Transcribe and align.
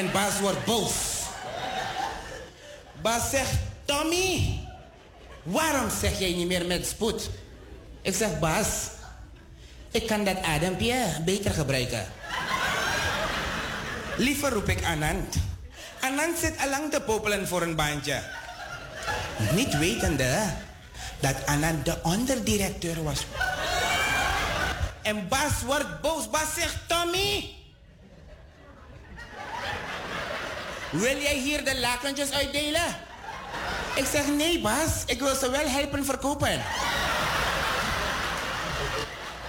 En 0.00 0.12
Bas 0.12 0.40
wordt 0.40 0.64
boos. 0.64 0.92
Bas 3.02 3.30
zegt, 3.30 3.52
Tommy, 3.84 4.58
waarom 5.42 5.90
zeg 6.00 6.18
jij 6.18 6.32
niet 6.32 6.46
meer 6.46 6.66
met 6.66 6.86
spoed? 6.86 7.30
Ik 8.02 8.14
zeg, 8.14 8.38
Bas, 8.38 8.66
ik 9.90 10.06
kan 10.06 10.24
dat 10.24 10.42
adempje 10.42 11.06
beter 11.24 11.50
gebruiken. 11.50 12.06
Liever 14.16 14.52
roep 14.52 14.68
ik 14.68 14.84
Anand. 14.84 15.36
Anand 16.00 16.38
zit 16.38 16.58
allang 16.58 16.90
te 16.90 17.00
popelen 17.00 17.48
voor 17.48 17.62
een 17.62 17.76
baantje. 17.76 18.22
Niet 19.54 19.78
wetende 19.78 20.42
dat 21.18 21.46
Anand 21.46 21.84
de 21.84 21.96
onderdirecteur 22.02 23.02
was. 23.02 23.26
En 25.02 25.28
Bas 25.28 25.62
wordt 25.66 26.00
boos. 26.00 26.30
Bas 26.30 26.54
zegt, 26.54 26.76
Tommy... 26.86 27.58
Wil 30.90 31.16
jij 31.16 31.38
hier 31.38 31.64
de 31.64 31.80
lakentjes 31.80 32.30
uitdelen? 32.30 32.96
Ik 33.94 34.04
zeg, 34.12 34.26
nee 34.26 34.60
Bas, 34.60 35.02
ik 35.06 35.18
wil 35.20 35.34
ze 35.34 35.50
wel 35.50 35.68
helpen 35.68 36.04
verkopen. 36.04 36.62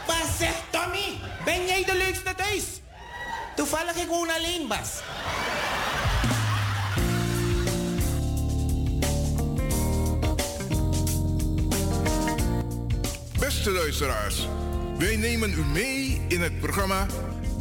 Bas 0.08 0.38
zegt, 0.40 0.62
Tommy, 0.70 1.20
ben 1.46 1.66
jij 1.66 1.84
de 1.86 1.96
leukste 1.98 2.36
thuis? 2.36 2.64
Toevallig, 3.56 3.96
ik 3.96 4.08
woon 4.08 4.30
alleen, 4.30 4.68
Bas. 4.68 4.90
Beste 13.40 13.72
luisteraars, 13.72 14.48
wij 14.98 15.16
nemen 15.16 15.52
u 15.52 15.66
mee 15.66 16.26
in 16.28 16.42
het 16.42 16.60
programma 16.60 17.06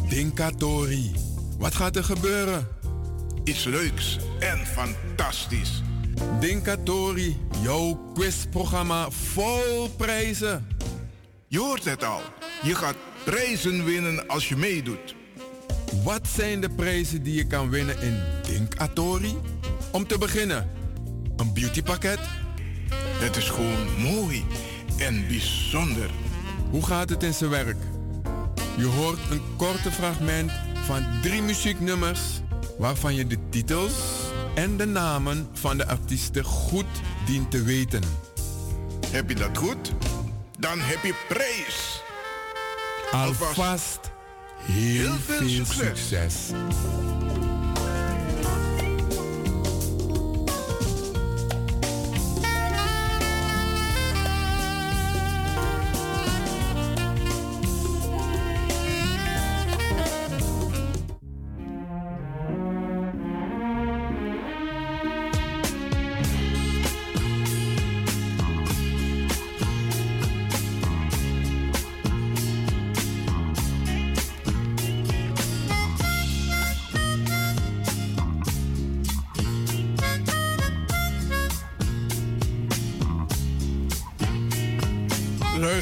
Dinkatori. 0.08 1.14
Wat 1.58 1.74
gaat 1.74 1.96
er 1.96 2.04
gebeuren? 2.04 2.78
Iets 3.44 3.64
leuks 3.64 4.18
en 4.38 4.66
fantastisch. 4.66 5.82
Dinkatori, 6.40 7.36
jouw 7.62 8.10
quizprogramma 8.14 9.10
vol 9.10 9.88
prijzen. 9.96 10.66
Je 11.46 11.58
hoort 11.58 11.84
het 11.84 12.04
al. 12.04 12.20
Je 12.62 12.74
gaat 12.74 12.96
prijzen 13.24 13.84
winnen 13.84 14.28
als 14.28 14.48
je 14.48 14.56
meedoet. 14.56 15.14
Wat 16.04 16.28
zijn 16.28 16.60
de 16.60 16.70
prijzen 16.70 17.22
die 17.22 17.34
je 17.34 17.46
kan 17.46 17.70
winnen 17.70 18.02
in 18.02 18.18
Dinkatori? 18.42 19.36
Om 19.90 20.06
te 20.06 20.18
beginnen, 20.18 20.70
een 21.36 21.52
beautypakket. 21.52 22.20
Het 22.94 23.36
is 23.36 23.48
gewoon 23.48 24.00
mooi 24.00 24.44
en 24.98 25.26
bijzonder. 25.28 26.10
Hoe 26.70 26.86
gaat 26.86 27.08
het 27.08 27.22
in 27.22 27.34
zijn 27.34 27.50
werk? 27.50 27.78
Je 28.76 28.86
hoort 28.86 29.18
een 29.30 29.42
korte 29.56 29.92
fragment 29.92 30.52
van 30.74 31.04
drie 31.22 31.42
muzieknummers 31.42 32.20
waarvan 32.80 33.14
je 33.14 33.26
de 33.26 33.38
titels 33.50 33.92
en 34.54 34.76
de 34.76 34.86
namen 34.86 35.48
van 35.52 35.76
de 35.76 35.86
artiesten 35.86 36.44
goed 36.44 36.86
dient 37.26 37.50
te 37.50 37.62
weten. 37.62 38.02
Heb 39.10 39.28
je 39.28 39.34
dat 39.34 39.58
goed? 39.58 39.92
Dan 40.58 40.78
heb 40.78 41.02
je 41.02 41.14
prijs. 41.28 42.02
Alvast 43.10 44.00
heel, 44.62 45.14
veel, 45.26 45.64
succes. 45.64 46.50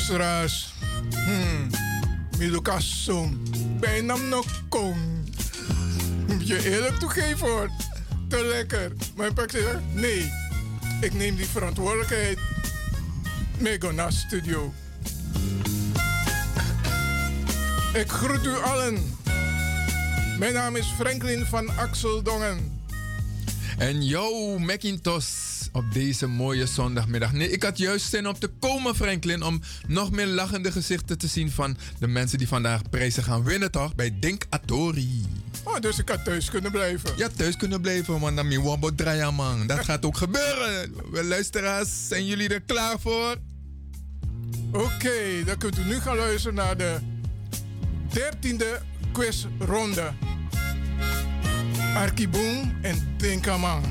Luisteraars, 0.09 0.73
hmm, 1.11 1.71
bijna 3.81 4.17
nog 4.17 4.47
kom. 4.69 5.25
Moet 6.27 6.49
je 6.49 6.71
eerlijk 6.71 6.95
toegeven. 6.99 7.71
Te 8.29 8.45
lekker. 8.45 8.93
Maar 9.17 9.27
ik 9.27 9.51
zeg, 9.51 9.79
nee, 9.95 10.33
ik 11.01 11.15
neem 11.15 11.37
die 11.37 11.47
verantwoordelijkheid. 11.47 12.39
Mego 13.59 13.91
naar 13.91 14.13
studio. 14.13 14.73
Ik 17.95 18.11
groet 18.11 18.45
u 18.45 18.57
allen. 18.57 19.17
Mijn 20.39 20.55
naam 20.55 20.77
is 20.77 20.87
Franklin 20.87 21.47
van 21.47 21.77
Axel 21.77 22.23
Dongen. 22.23 22.81
En 23.79 24.05
yo, 24.05 24.59
Macintosh 24.59 25.48
op 25.79 25.93
deze 25.93 26.27
mooie 26.27 26.67
zondagmiddag. 26.67 27.33
Nee, 27.33 27.51
ik 27.51 27.63
had 27.63 27.79
juist 27.79 28.09
zin 28.09 28.29
om 28.29 28.39
te 28.39 28.51
komen, 28.59 28.95
Franklin, 28.95 29.43
om 29.43 29.61
nog 29.87 30.11
meer 30.11 30.27
lachende 30.27 30.73
gezichten 30.73 31.19
te 31.19 31.27
zien 31.27 31.51
van 31.51 31.77
de 31.99 32.07
mensen 32.07 32.39
die 32.39 32.49
vandaag 32.49 32.91
prijzen 32.91 33.23
gaan 33.23 33.45
winnen, 33.45 33.71
toch? 33.71 33.95
Bij 33.95 34.19
Denk 34.21 34.45
Atori. 34.49 35.27
Oh, 35.65 35.79
dus 35.81 35.99
ik 35.99 36.09
had 36.09 36.25
thuis 36.25 36.51
kunnen 36.51 36.71
blijven. 36.71 37.11
Ja, 37.17 37.29
thuis 37.37 37.57
kunnen 37.57 37.81
blijven, 37.81 38.21
man. 38.21 38.37
Dan 38.37 38.63
wabbo 38.63 38.95
draaien, 38.95 39.35
man. 39.35 39.67
Dat 39.67 39.85
gaat 39.85 40.05
ook 40.05 40.17
gebeuren. 40.17 40.95
We 41.11 41.25
luisteraars, 41.25 42.09
zijn 42.09 42.27
jullie 42.27 42.49
er 42.49 42.61
klaar 42.61 43.01
voor? 43.01 43.37
Oké, 44.73 45.45
dan 45.45 45.59
kunt 45.59 45.79
u 45.79 45.85
nu 45.85 46.01
gaan 46.01 46.17
luisteren 46.17 46.55
naar 46.55 46.77
de 46.77 46.99
dertiende 48.13 48.81
quizronde. 49.13 50.13
Arkiboom 51.95 52.79
en 52.83 53.15
Tinkaman. 53.17 53.83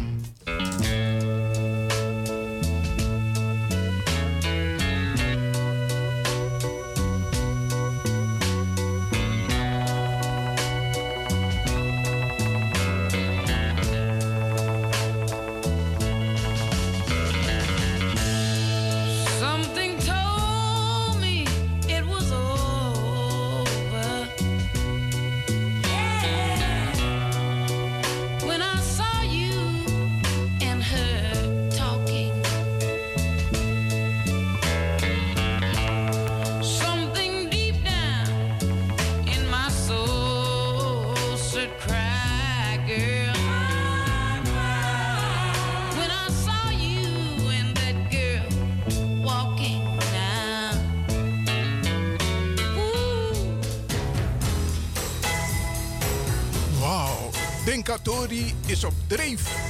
Katori 57.97 58.53
is 58.67 58.83
op 58.83 58.93
dreef. 59.07 59.66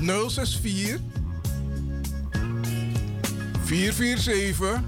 064 0.00 1.00
447 3.64 4.80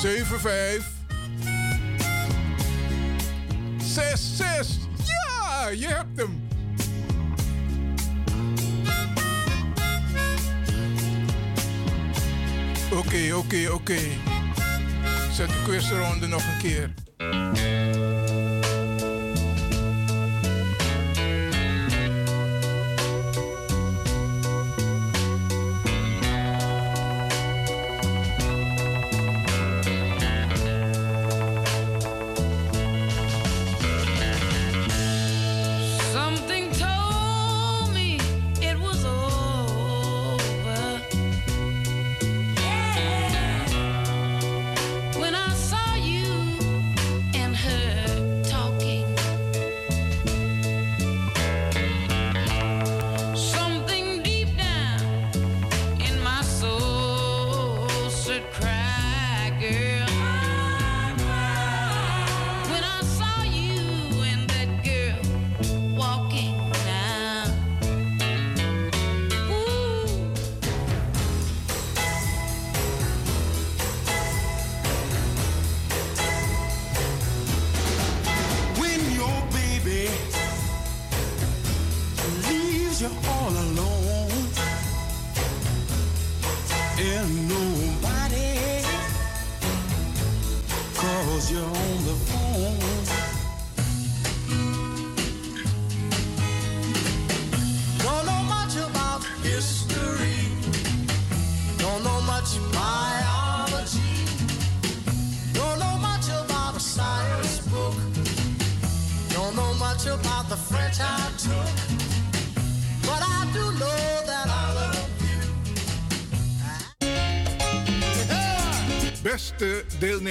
75 0.00 0.84
66. 3.78 4.88
Ja, 5.04 5.68
je 5.68 5.86
hebt 5.86 6.20
hem. 6.20 6.49
Oké, 12.92 13.34
oké, 13.34 13.70
oké. 13.72 13.98
Zet 15.32 15.48
de 15.48 15.62
quizronde 15.64 16.26
nog 16.26 16.42
een 16.42 16.58
keer. 16.58 16.99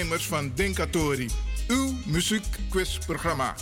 Van 0.08 0.52
Denkatori, 0.56 1.30
uw 1.68 1.94
muziekquizprogramma. 2.06 3.56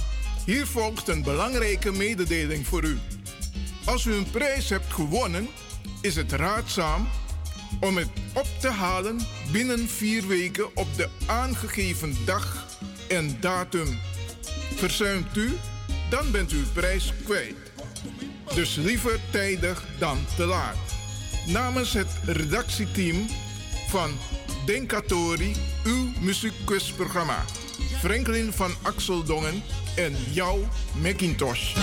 Hier 0.45 0.67
volgt 0.67 1.07
een 1.07 1.23
belangrijke 1.23 1.91
mededeling 1.91 2.67
voor 2.67 2.83
u. 2.83 2.99
Als 3.85 4.05
u 4.05 4.13
een 4.13 4.29
prijs 4.31 4.69
hebt 4.69 4.93
gewonnen, 4.93 5.47
is 6.01 6.15
het 6.15 6.31
raadzaam 6.31 7.07
om 7.79 7.97
het 7.97 8.09
op 8.33 8.47
te 8.59 8.69
halen 8.69 9.19
binnen 9.51 9.89
vier 9.89 10.27
weken 10.27 10.75
op 10.75 10.87
de 10.95 11.09
aangegeven 11.25 12.15
dag 12.25 12.77
en 13.07 13.37
datum. 13.39 13.99
Verzuimt 14.75 15.37
u, 15.37 15.57
dan 16.09 16.31
bent 16.31 16.51
u 16.51 16.57
uw 16.57 16.71
prijs 16.73 17.13
kwijt. 17.23 17.55
Dus 18.53 18.75
liever 18.75 19.19
tijdig 19.31 19.85
dan 19.99 20.17
te 20.35 20.45
laat. 20.45 20.77
Namens 21.47 21.93
het 21.93 22.09
redactieteam 22.25 23.25
van 23.87 24.11
Denkatori, 24.65 25.55
uw 25.87 26.11
muziekquizprogramma. 26.19 27.45
Franklin 27.99 28.53
van 28.53 28.71
Axeldongen 28.81 29.63
en 29.95 30.15
jouw 30.33 30.67
Macintosh. 31.01 31.75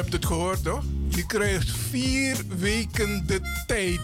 Hebt 0.00 0.12
het 0.12 0.26
gehoord, 0.26 0.62
toch? 0.62 0.84
Je 1.08 1.26
krijgt 1.26 1.70
vier 1.70 2.36
weken 2.58 3.26
de 3.26 3.40
tijd. 3.66 4.00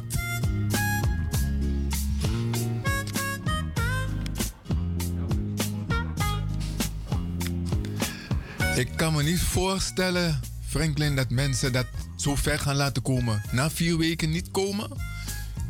Ik 8.76 8.88
kan 8.96 9.12
me 9.12 9.22
niet 9.22 9.40
voorstellen, 9.40 10.40
Franklin, 10.66 11.16
dat 11.16 11.30
mensen 11.30 11.72
dat 11.72 11.86
zo 12.16 12.34
ver 12.34 12.58
gaan 12.58 12.76
laten 12.76 13.02
komen. 13.02 13.42
Na 13.50 13.70
vier 13.70 13.98
weken 13.98 14.30
niet 14.30 14.50
komen? 14.50 14.90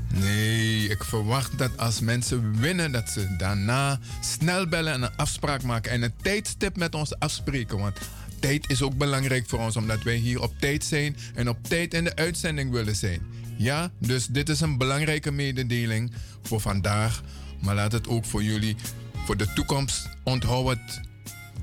Nee, 0.09 0.89
ik 0.89 1.05
verwacht 1.05 1.59
dat 1.59 1.79
als 1.79 2.01
mensen 2.01 2.61
winnen, 2.61 2.93
dat 2.93 3.09
ze 3.09 3.37
daarna 3.37 3.99
snel 4.21 4.69
bellen 4.69 4.93
en 4.93 5.03
een 5.03 5.17
afspraak 5.17 5.63
maken. 5.63 5.93
En 5.93 6.03
een 6.03 6.15
tijdstip 6.23 6.77
met 6.77 6.95
ons 6.95 7.19
afspreken. 7.19 7.79
Want 7.79 7.99
tijd 8.47 8.71
is 8.71 8.83
ook 8.83 8.97
belangrijk 8.97 9.49
voor 9.49 9.59
ons, 9.59 9.77
omdat 9.77 10.03
wij 10.03 10.15
hier 10.15 10.43
op 10.43 10.59
tijd 10.59 10.85
zijn 10.85 11.17
en 11.35 11.49
op 11.49 11.59
tijd 11.63 11.95
in 11.95 12.05
de 12.05 12.17
uitzending 12.17 12.71
willen 12.71 12.97
zijn. 12.97 13.21
Ja, 13.57 13.91
dus 13.99 14.27
dit 14.27 14.49
is 14.49 14.61
een 14.61 14.79
belangrijke 14.79 15.31
mededeling 15.31 16.13
voor 16.43 16.61
vandaag. 16.61 17.23
Maar 17.61 17.75
laat 17.75 17.93
het 17.93 18.09
ook 18.09 18.25
voor 18.25 18.43
jullie, 18.43 18.77
voor 19.25 19.37
de 19.37 19.53
toekomst, 19.53 20.09
onthoud 20.23 20.69
het. 20.69 21.01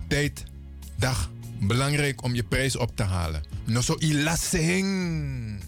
Tijd, 0.08 0.44
dag, 0.98 1.32
belangrijk 1.60 2.24
om 2.24 2.36
je 2.36 2.44
prijs 2.44 2.76
op 2.76 2.96
te 2.96 3.04
halen. 3.04 3.44
No 3.66 3.82
zo 3.82 3.96
ilasing. 4.00 5.62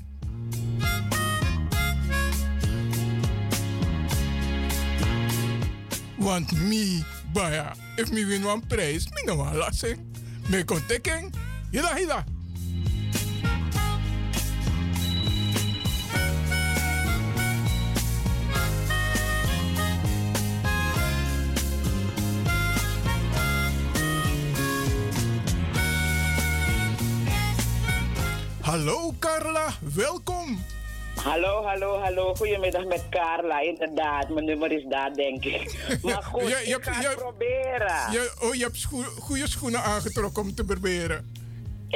Want 6.17 6.51
me, 6.51 7.03
baya, 7.33 7.75
if 7.95 8.11
me 8.11 8.25
win 8.25 8.45
one 8.45 8.61
prijs, 8.67 9.09
me 9.09 9.23
no 9.25 9.37
one. 9.37 10.14
Me 10.49 10.63
konteken. 10.65 11.31
Hida, 11.71 11.95
hida. 11.95 12.23
Hallo 28.61 29.13
Carla, 29.19 29.73
welkom. 29.95 30.74
Hallo, 31.25 31.63
hallo, 31.63 31.99
hallo. 31.99 32.35
Goedemiddag 32.35 32.85
met 32.85 33.03
Carla. 33.09 33.59
Inderdaad, 33.61 34.29
mijn 34.29 34.45
nummer 34.45 34.71
is 34.71 34.85
daar, 34.89 35.13
denk 35.13 35.45
ik. 35.45 35.75
Maar 36.03 36.23
goed, 36.23 36.41
Ja, 36.49 36.57
je 36.59 36.65
ik 36.65 36.71
hebt- 36.71 36.85
ga 36.87 37.01
je 37.01 37.07
het 37.07 37.17
proberen. 37.17 38.11
Je, 38.11 38.33
oh, 38.41 38.55
je 38.55 38.63
hebt 38.63 38.77
scho- 38.77 39.03
goede 39.19 39.49
schoenen 39.49 39.83
aangetrokken 39.83 40.41
om 40.43 40.55
te 40.55 40.63
proberen. 40.63 41.33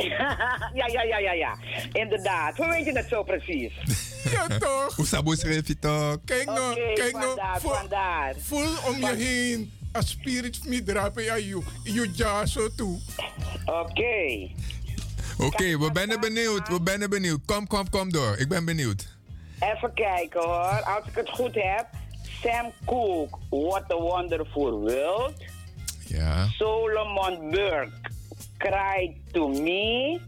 ja, 0.80 0.88
ja, 0.94 1.02
ja, 1.04 1.18
ja, 1.18 1.32
ja. 1.32 1.58
Inderdaad. 1.94 2.58
Hoe 2.58 2.68
weet 2.68 2.86
je 2.86 2.92
het 2.98 3.08
zo 3.10 3.24
precies? 3.24 3.74
Ja, 4.32 4.48
toch? 4.58 4.96
Hoe 4.96 5.06
sabu 5.06 5.36
schreef 5.36 5.68
je 5.68 5.80
toch? 5.80 6.18
Kijk 6.26 6.46
nou, 6.46 6.94
kijk 6.94 7.12
nou. 7.12 7.26
vandaar, 7.26 7.60
voel- 7.62 7.74
vandaar. 7.74 8.34
Voel 8.40 8.68
om 8.88 8.98
je 9.00 9.16
heen. 9.16 9.72
Als 9.92 10.10
spirit 10.10 10.66
me 10.66 10.84
drapen, 10.84 11.24
ja, 11.24 11.36
je, 11.36 11.62
je 11.84 12.12
ja 12.16 12.46
zo 12.46 12.68
toe. 12.76 13.00
Oké. 13.66 14.50
Oké, 15.38 15.78
we 15.78 15.90
zijn 15.94 16.20
benieuwd. 16.20 16.68
We 16.68 16.80
zijn 16.84 17.10
benieuwd. 17.10 17.40
Kom, 17.46 17.68
kom, 17.68 17.90
kom 17.90 18.12
door. 18.12 18.38
Ik 18.38 18.48
ben 18.50 18.66
benieuwd. 18.66 19.18
Even 19.60 19.94
kijken 19.94 20.42
hoor. 20.42 20.82
Als 20.84 21.06
ik 21.06 21.16
het 21.16 21.30
goed 21.30 21.56
heb. 21.56 21.86
Sam 22.44 22.72
Cooke, 22.86 23.38
What 23.50 23.92
a 23.92 23.96
Wonderful 23.96 24.80
World. 24.80 25.44
Ja. 26.08 26.48
Solomon 26.48 27.50
Burke, 27.50 28.12
Cry 28.58 29.18
to 29.32 29.48
Me. 29.48 30.20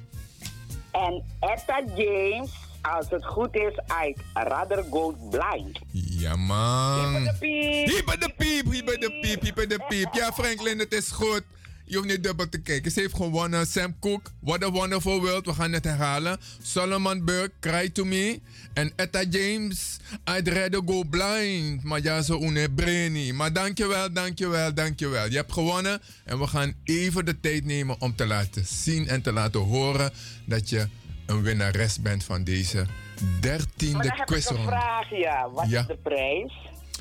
En 0.92 1.24
Etta 1.40 1.82
James, 1.96 2.52
als 2.82 3.10
het 3.10 3.26
goed 3.26 3.56
is, 3.56 3.80
uit 3.88 4.18
Rather 4.34 4.84
Go 4.90 5.16
Blind. 5.30 5.80
Ja, 5.92 6.36
man. 6.36 7.24
De 7.24 7.36
piep. 7.40 7.88
Hier 7.88 8.04
bij 8.06 8.18
de 8.18 8.34
piep, 8.38 8.72
hier 8.72 8.84
bij 8.84 8.98
de 8.98 9.20
piep, 9.22 9.42
hier 9.42 9.54
bij 9.54 9.68
de 9.68 9.80
piep. 9.88 10.14
Ja, 10.14 10.32
Franklin, 10.32 10.80
het 10.80 10.94
is 10.94 11.12
goed. 11.12 11.44
Je 11.92 11.98
hoeft 11.98 12.10
niet 12.10 12.24
dubbel 12.24 12.50
te 12.50 12.62
kijken. 12.62 12.92
Ze 12.92 13.00
heeft 13.00 13.16
gewonnen. 13.16 13.68
Sam 13.68 13.96
Cooke, 14.00 14.30
What 14.40 14.64
a 14.64 14.72
Wonderful 14.72 15.20
World. 15.22 15.46
We 15.46 15.54
gaan 15.54 15.72
het 15.72 15.84
herhalen. 15.84 16.38
Solomon 16.62 17.26
Burke, 17.26 17.52
Cry 17.60 17.90
to 17.90 18.04
Me. 18.06 18.40
En 18.74 18.92
Etta 18.96 19.24
James, 19.24 19.98
I'd 20.38 20.48
rather 20.48 20.82
go 20.86 21.04
blind. 21.04 21.84
Maar 21.84 22.02
ja, 22.04 22.22
zo 22.22 22.40
une 22.42 22.70
brainy. 22.70 23.32
Maar 23.32 23.54
dankjewel, 23.54 24.14
dankjewel, 24.14 24.74
dankjewel. 24.74 25.30
Je 25.30 25.36
hebt 25.36 25.54
gewonnen. 25.54 26.02
En 26.26 26.40
we 26.40 26.48
gaan 26.48 26.74
even 26.84 27.26
de 27.26 27.40
tijd 27.40 27.66
nemen 27.66 27.96
om 28.02 28.16
te 28.16 28.26
laten 28.26 28.66
zien 28.66 29.08
en 29.08 29.22
te 29.22 29.32
laten 29.32 29.60
horen 29.60 30.12
dat 30.46 30.70
je 30.70 30.88
een 31.26 31.42
winnares 31.42 32.02
bent 32.02 32.24
van 32.24 32.44
deze 32.44 32.76
Maar 32.78 33.42
dertiende 33.42 34.22
quizronde. 34.26 34.64
vraag, 34.68 35.10
ja. 35.10 35.50
Wat 35.50 35.70
Ja. 35.70 35.82
is 35.82 35.88
de 35.88 35.98
prijs? 36.04 36.54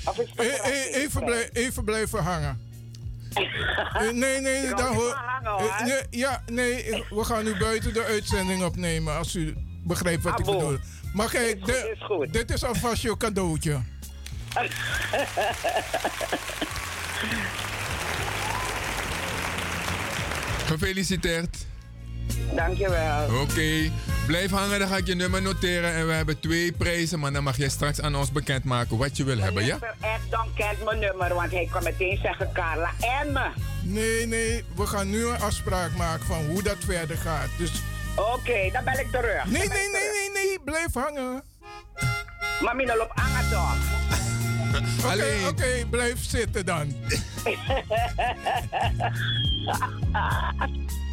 Of 0.04 0.18
is 0.18 0.30
E- 0.36 0.42
e- 0.64 1.02
even, 1.02 1.24
blij- 1.24 1.50
even 1.52 1.84
blijven 1.84 2.22
hangen. 2.22 2.68
Eh, 3.34 4.10
nee, 4.22 4.40
nee, 4.40 4.62
niet 4.62 4.80
hoor. 4.80 5.10
van 5.10 5.24
hangen, 5.24 5.50
hoor. 5.50 5.68
eh, 5.68 5.84
nee, 5.84 6.02
ja, 6.10 6.42
nee, 6.46 6.84
ik- 6.84 7.06
we 7.10 7.24
gaan 7.24 7.44
nu 7.44 7.56
buiten 7.58 7.92
de 7.94 8.02
uitzending 8.04 8.64
opnemen 8.64 9.16
als 9.16 9.34
u 9.34 9.54
begrijpt 9.84 10.22
wat 10.22 10.38
ik 10.38 10.44
bedoel. 10.44 10.78
Maar 11.14 11.28
kijk, 11.30 11.54
Is 11.56 11.58
goed, 11.62 11.66
de- 11.66 11.92
is 11.98 12.04
goed. 12.04 12.32
dit 12.32 12.50
is 12.50 12.64
alvast 12.64 13.02
je 13.02 13.16
cadeautje. 13.16 13.80
Gefeliciteerd. 20.66 21.66
Dankjewel. 22.54 23.40
Oké, 23.40 23.90
blijf 24.26 24.50
hangen, 24.50 24.78
dan 24.78 24.88
ga 24.88 24.96
ik 24.96 25.06
je 25.06 25.14
nummer 25.14 25.42
noteren. 25.42 25.94
En 25.94 26.06
we 26.06 26.12
hebben 26.12 26.40
twee 26.40 26.72
prijzen, 26.72 27.18
maar 27.18 27.32
dan 27.32 27.42
mag 27.42 27.56
je 27.56 27.68
straks 27.68 28.00
aan 28.00 28.16
ons 28.16 28.32
bekendmaken 28.32 28.96
wat 28.96 29.16
je 29.16 29.24
wil 29.24 29.38
hebben, 29.38 29.64
ja? 29.64 29.78
Edson 30.00 30.54
kent 30.54 30.84
mijn 30.84 30.98
nummer, 30.98 31.34
want 31.34 31.50
hij 31.50 31.68
kan 31.72 31.82
meteen 31.82 32.18
zeggen 32.22 32.50
Carla 32.52 32.90
en 33.20 33.32
me. 33.32 33.46
Nee, 33.82 34.26
nee, 34.26 34.64
we 34.76 34.86
gaan 34.86 35.10
nu 35.10 35.26
een 35.26 35.40
afspraak 35.40 35.90
maken 35.96 36.26
van 36.26 36.46
hoe 36.46 36.62
dat 36.62 36.76
verder 36.86 37.16
gaat. 37.16 37.48
Dus 37.58 37.70
Oké, 38.16 38.70
dan 38.72 38.84
bel 38.84 38.98
ik 38.98 39.10
terug. 39.10 39.44
nee, 39.44 39.68
nee, 39.68 39.68
nee, 39.68 40.10
nee, 40.12 40.30
nee, 40.46 40.58
blijf 40.64 40.94
hangen. 40.94 41.42
Mami, 42.60 42.86
dan 42.86 42.96
loopt 42.96 43.12
aan 43.14 43.30
het 43.30 43.50
toch. 43.50 43.74
Oké, 44.98 45.08
Alleen- 45.12 45.46
oké, 45.48 45.86
blijf 45.90 46.24
zitten 46.24 46.66
dan. 46.66 46.94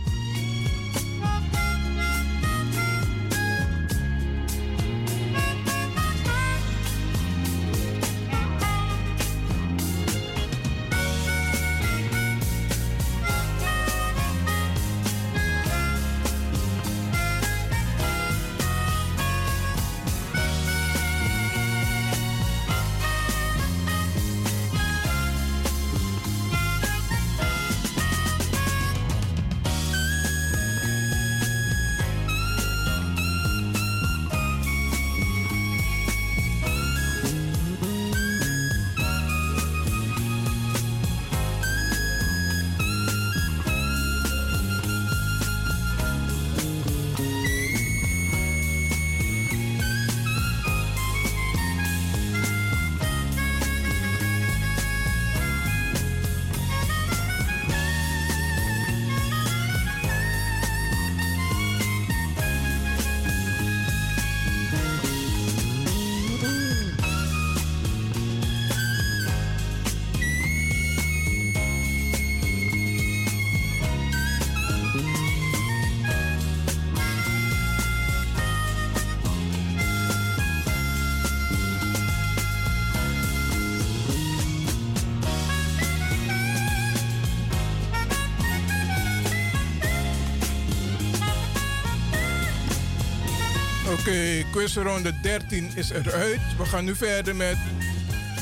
quizronde 94.58 95.14
13 95.22 95.72
is 95.76 95.90
eruit. 95.90 96.40
We 96.58 96.66
gaan 96.66 96.86
nu 96.86 96.96
verder 96.96 97.36
met 97.36 97.58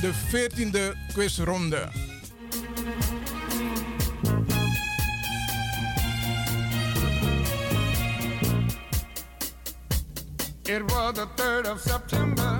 de 0.01 0.11
14e 0.13 1.13
quizronde. 1.13 1.87
It 10.63 10.91
was 10.91 11.13
the 11.13 11.27
3rd 11.35 11.71
of 11.71 11.79
September. 11.79 12.59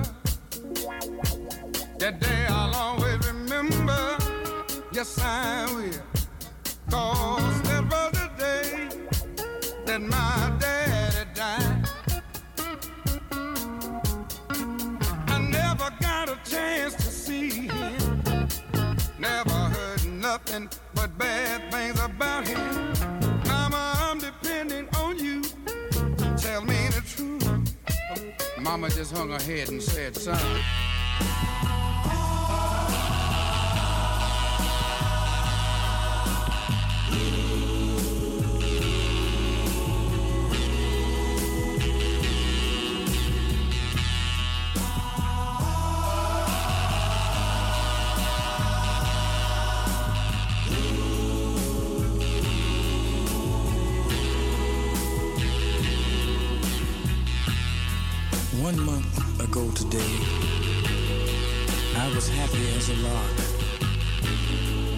That 1.96 2.20
day 2.20 2.46
I'll 2.48 2.74
always 2.74 3.18
remember. 3.26 4.16
Yes, 4.90 5.18
I 5.18 5.64
will. 5.74 6.02
Cause 6.90 7.62
that 7.62 7.84
was 7.88 8.10
the 8.12 8.30
day 8.36 8.88
that 9.84 10.00
my 10.00 10.56
daddy 10.58 10.85
Mama 28.76 28.90
just 28.90 29.16
hung 29.16 29.30
her 29.30 29.40
head 29.40 29.70
and 29.70 29.82
said, 29.82 30.14
son. 30.14 30.36
One 58.66 58.84
month 58.84 59.40
ago 59.40 59.70
today, 59.76 60.18
I 61.96 62.10
was 62.12 62.28
happy 62.28 62.66
as 62.74 62.88
a 62.88 62.96
lark. 62.96 63.36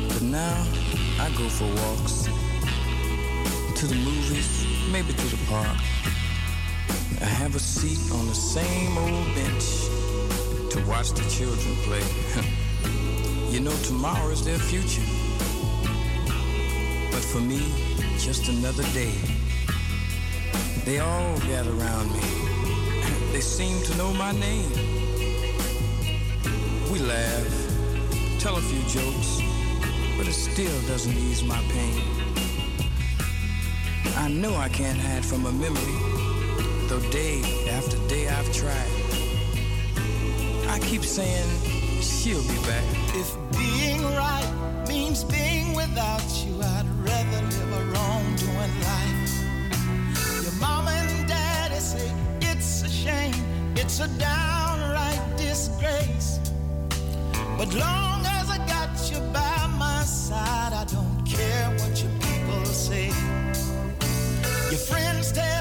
But 0.09 0.23
now 0.23 0.67
I 1.21 1.29
go 1.37 1.47
for 1.51 1.67
walks 1.83 2.31
to 3.79 3.87
the 3.87 3.95
movies, 3.97 4.65
maybe 4.91 5.13
to 5.13 5.27
the 5.27 5.37
park. 5.51 5.77
I 7.21 7.27
have 7.27 7.57
a 7.57 7.59
seat 7.59 8.01
on 8.11 8.27
the 8.29 8.35
same 8.35 8.97
old 8.97 9.35
bench 9.35 9.67
to 10.73 10.83
watch 10.89 11.11
the 11.11 11.29
children 11.29 11.77
play. 11.85 12.05
you 13.53 13.61
know, 13.61 13.77
tomorrow 13.83 14.31
is 14.31 14.43
their 14.47 14.59
future. 14.59 15.05
But 17.13 17.23
for 17.23 17.43
me, 17.43 17.61
just 18.17 18.49
another 18.49 18.85
day. 18.95 19.13
They 20.87 21.01
all 21.01 21.39
gather 21.41 21.73
around 21.73 22.11
me. 22.15 22.48
They 23.39 23.43
seem 23.43 23.81
to 23.85 23.97
know 23.97 24.13
my 24.15 24.33
name. 24.33 24.69
We 26.91 26.99
laugh, 26.99 28.41
tell 28.41 28.57
a 28.57 28.61
few 28.61 28.81
jokes, 28.89 29.41
but 30.17 30.27
it 30.27 30.33
still 30.33 30.81
doesn't 30.89 31.17
ease 31.17 31.45
my 31.45 31.61
pain. 31.71 32.03
I 34.17 34.27
know 34.27 34.57
I 34.57 34.69
can't 34.69 34.99
hide 34.99 35.25
from 35.25 35.47
a 35.47 35.53
memory, 35.53 35.99
though 36.89 36.99
day 37.13 37.41
after 37.71 37.97
day 38.09 38.27
I've 38.27 38.53
tried. 38.53 38.91
I 40.69 40.81
keep 40.81 41.05
saying 41.05 41.49
she'll 42.01 42.43
be 42.43 42.59
back. 42.67 42.85
If 43.15 43.37
being 43.57 44.03
right 44.03 44.85
means 44.89 45.23
being 45.23 45.77
without 45.77 46.29
you, 46.45 46.61
I'd 46.61 46.98
it's 53.89 54.01
a 54.01 54.09
downright 54.19 55.19
disgrace. 55.39 56.41
But 57.57 57.73
long 57.73 58.21
as 58.39 58.51
I 58.51 58.59
got 58.67 58.93
you 59.11 59.19
by 59.33 59.67
my 59.79 60.03
side, 60.03 60.75
I 60.75 60.85
don't 60.85 61.25
care 61.25 61.71
what 61.79 61.95
your 62.03 62.13
people 62.21 62.67
say. 62.67 63.07
Your 64.71 64.83
friends 64.91 65.33
tell 65.33 65.58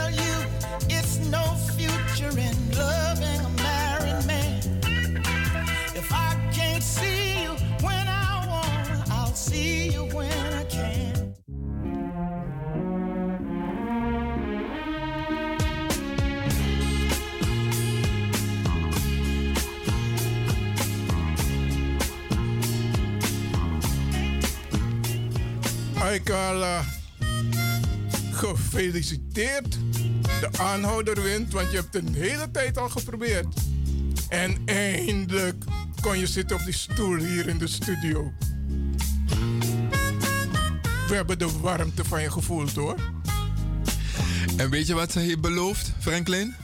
Hi 26.17 26.23
Carla. 26.23 26.85
Gefeliciteerd. 28.31 29.77
De 30.39 30.49
aanhouder 30.57 31.21
wint, 31.21 31.53
want 31.53 31.71
je 31.71 31.77
hebt 31.77 31.95
een 31.95 32.13
hele 32.13 32.51
tijd 32.51 32.77
al 32.77 32.89
geprobeerd. 32.89 33.47
En 34.29 34.57
eindelijk 34.65 35.63
kon 36.01 36.19
je 36.19 36.27
zitten 36.27 36.57
op 36.57 36.63
die 36.63 36.73
stoel 36.73 37.15
hier 37.15 37.47
in 37.47 37.57
de 37.57 37.67
studio. 37.67 38.33
We 41.07 41.15
hebben 41.15 41.39
de 41.39 41.51
warmte 41.61 42.05
van 42.05 42.21
je 42.21 42.31
gevoeld 42.31 42.75
hoor. 42.75 42.95
En 44.55 44.69
weet 44.69 44.87
je 44.87 44.93
wat 44.93 45.11
ze 45.11 45.19
heeft 45.19 45.41
beloofd, 45.41 45.91
Franklin? 45.99 46.55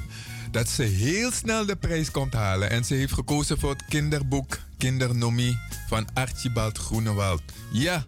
Dat 0.51 0.69
ze 0.69 0.83
heel 0.83 1.31
snel 1.31 1.65
de 1.65 1.75
prijs 1.75 2.11
komt 2.11 2.33
halen. 2.33 2.69
En 2.69 2.85
ze 2.85 2.93
heeft 2.93 3.13
gekozen 3.13 3.59
voor 3.59 3.69
het 3.69 3.85
kinderboek 3.85 4.59
Kindernomie 4.77 5.57
van 5.87 6.07
Archibald 6.13 6.77
Groenewald. 6.77 7.41
Ja, 7.71 8.05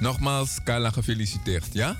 nogmaals, 0.00 0.58
Carla 0.64 0.90
gefeliciteerd, 0.90 1.68
ja? 1.72 1.96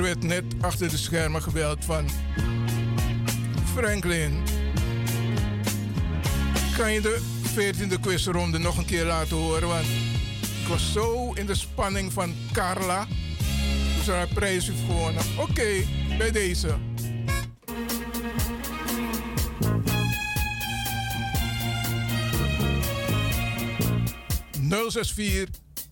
Er 0.00 0.06
werd 0.06 0.22
net 0.22 0.44
achter 0.60 0.88
de 0.88 0.96
schermen 0.96 1.42
gebeld 1.42 1.84
van... 1.84 2.08
Franklin, 3.74 4.42
kan 6.76 6.92
je 6.92 7.00
de 7.00 7.20
14e 7.54 8.00
quizronde 8.00 8.58
nog 8.58 8.76
een 8.78 8.84
keer 8.84 9.04
laten 9.04 9.36
horen? 9.36 9.68
Want 9.68 9.84
ik 10.62 10.68
was 10.68 10.92
zo 10.92 11.32
in 11.32 11.46
de 11.46 11.54
spanning 11.54 12.12
van 12.12 12.34
Carla. 12.52 13.06
Ze 14.04 14.12
haar 14.12 14.28
prijs 14.28 14.66
heeft 14.66 14.80
gewonnen. 14.86 15.22
Oké, 15.38 15.84
bij 16.18 16.30
deze. 16.30 16.78
...064 24.68 25.50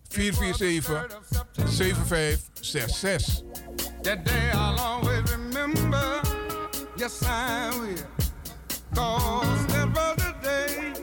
447 0.08 1.20
7566. 1.64 3.47
That 4.08 4.24
day 4.24 4.50
I'll 4.54 4.80
always 4.80 5.30
remember. 5.30 6.22
Yes, 6.96 7.22
I 7.26 7.68
will. 7.78 7.94
Cause 8.94 9.66
that 9.66 9.88
was 9.94 10.16
the 10.16 10.34
day 10.42 10.94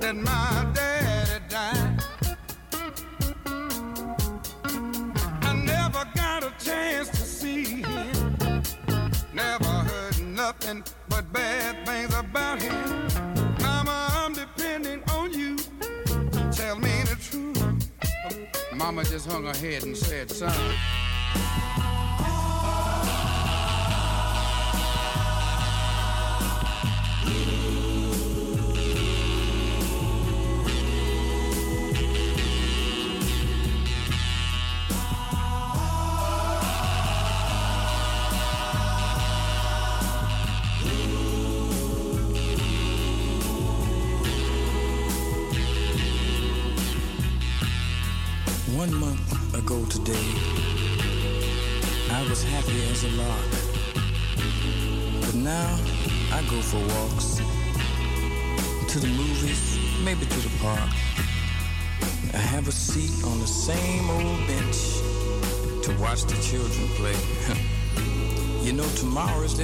that 0.00 0.16
my 0.16 0.66
daddy 0.74 1.44
died. 1.48 2.02
I 5.42 5.54
never 5.54 6.04
got 6.16 6.42
a 6.42 6.52
chance 6.58 7.08
to 7.10 7.18
see 7.18 7.82
him. 7.82 8.62
Never 9.32 9.64
heard 9.64 10.20
nothing 10.20 10.82
but 11.08 11.32
bad 11.32 11.86
things 11.86 12.12
about 12.16 12.60
him. 12.60 12.74
Mama, 13.60 14.08
I'm 14.14 14.32
depending 14.32 15.04
on 15.12 15.32
you. 15.32 15.56
Tell 16.50 16.80
me 16.80 17.00
the 17.04 17.16
truth. 17.22 17.88
Mama 18.74 19.04
just 19.04 19.30
hung 19.30 19.44
her 19.44 19.56
head 19.56 19.84
and 19.84 19.96
said, 19.96 20.32
son. 20.32 20.74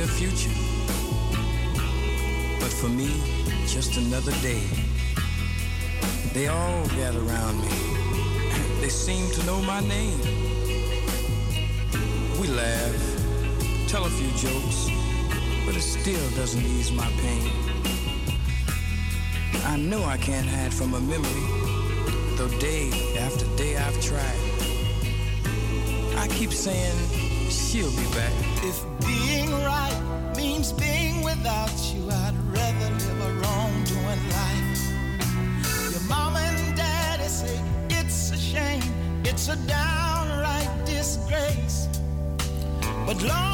Their 0.04 0.12
future. 0.16 0.50
But 2.60 2.72
for 2.72 2.88
me, 2.88 3.08
just 3.66 3.96
another 3.96 4.32
day. 4.42 4.62
They 6.34 6.48
all 6.48 6.86
gather 6.88 7.20
around 7.20 7.60
me. 7.60 7.68
They 8.80 8.90
seem 8.90 9.30
to 9.30 9.46
know 9.46 9.62
my 9.62 9.80
name. 9.80 10.20
We 12.38 12.48
laugh, 12.48 13.00
tell 13.88 14.04
a 14.04 14.10
few 14.10 14.30
jokes, 14.46 14.90
but 15.64 15.74
it 15.74 15.80
still 15.80 16.28
doesn't 16.40 16.62
ease 16.62 16.92
my 16.92 17.10
pain. 17.24 17.50
I 19.64 19.78
know 19.78 20.04
I 20.04 20.18
can't 20.18 20.46
hide 20.46 20.74
from 20.74 20.92
a 20.92 21.00
memory, 21.00 21.46
though 22.36 22.52
day 22.58 22.90
after 23.18 23.46
day 23.56 23.78
I've 23.78 23.98
tried. 24.02 24.40
I 26.22 26.28
keep 26.28 26.52
saying 26.52 26.98
she'll 27.48 27.96
be 27.96 28.06
back. 28.12 28.43
It's 39.46 39.52
a 39.52 39.66
downright 39.66 40.86
disgrace. 40.86 41.88
But 43.04 43.20
long 43.22 43.53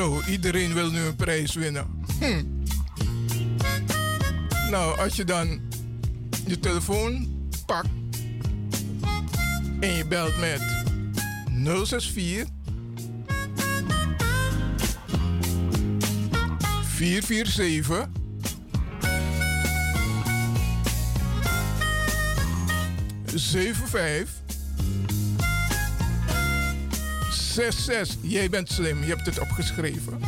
Zo, 0.00 0.20
iedereen 0.28 0.74
wil 0.74 0.90
nu 0.90 0.98
een 1.00 1.16
prijs 1.16 1.54
winnen. 1.54 2.04
Hm. 2.18 2.44
Nou, 4.70 4.98
als 4.98 5.16
je 5.16 5.24
dan 5.24 5.60
je 6.46 6.58
telefoon 6.60 7.28
pakt 7.66 7.88
en 9.80 9.92
je 9.92 10.06
belt 10.08 10.38
met 10.38 10.60
064 11.86 12.48
447 16.82 18.08
75 23.24 24.39
66. 27.54 28.16
Jij 28.20 28.50
bent 28.50 28.70
slim, 28.70 29.00
je 29.00 29.08
hebt 29.14 29.26
het 29.26 29.38
opgeschreven. 29.38 30.20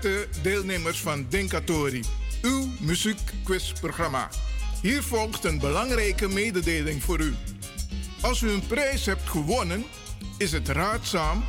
Beste 0.00 0.28
deelnemers 0.42 1.00
van 1.00 1.26
Denkatori, 1.28 2.04
uw 2.42 2.68
muziekquizprogramma. 2.80 4.28
Hier 4.82 5.02
volgt 5.02 5.44
een 5.44 5.58
belangrijke 5.58 6.28
mededeling 6.28 7.02
voor 7.02 7.20
u. 7.20 7.34
Als 8.20 8.40
u 8.40 8.50
een 8.50 8.66
prijs 8.66 9.06
hebt 9.06 9.28
gewonnen, 9.28 9.84
is 10.38 10.52
het 10.52 10.68
raadzaam 10.68 11.44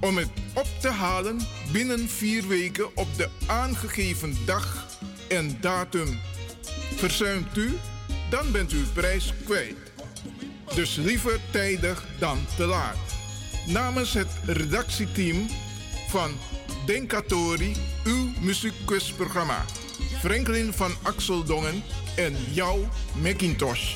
om 0.00 0.16
het 0.16 0.28
op 0.54 0.66
te 0.80 0.88
halen 0.88 1.40
binnen 1.72 2.08
vier 2.08 2.48
weken 2.48 2.96
op 2.96 3.16
de 3.16 3.28
aangegeven 3.46 4.36
dag 4.44 4.86
en 5.28 5.56
datum. 5.60 6.18
Verzuimt 6.96 7.56
u, 7.56 7.78
dan 8.30 8.52
bent 8.52 8.72
u 8.72 8.76
uw 8.76 8.92
prijs 8.92 9.32
kwijt. 9.44 9.76
Dus 10.74 10.96
liever 10.96 11.40
tijdig 11.50 12.04
dan 12.18 12.38
te 12.56 12.64
laat. 12.64 12.96
Namens 13.66 14.14
het 14.14 14.30
redactieteam 14.44 15.46
van 16.08 16.30
Denkatori, 16.90 17.72
uw 18.06 18.30
muziekquizprogramma. 18.40 19.64
Franklin 20.18 20.72
van 20.72 20.92
Axeldongen 21.02 21.82
en 22.16 22.36
jouw 22.52 22.88
Macintosh. 23.22 23.94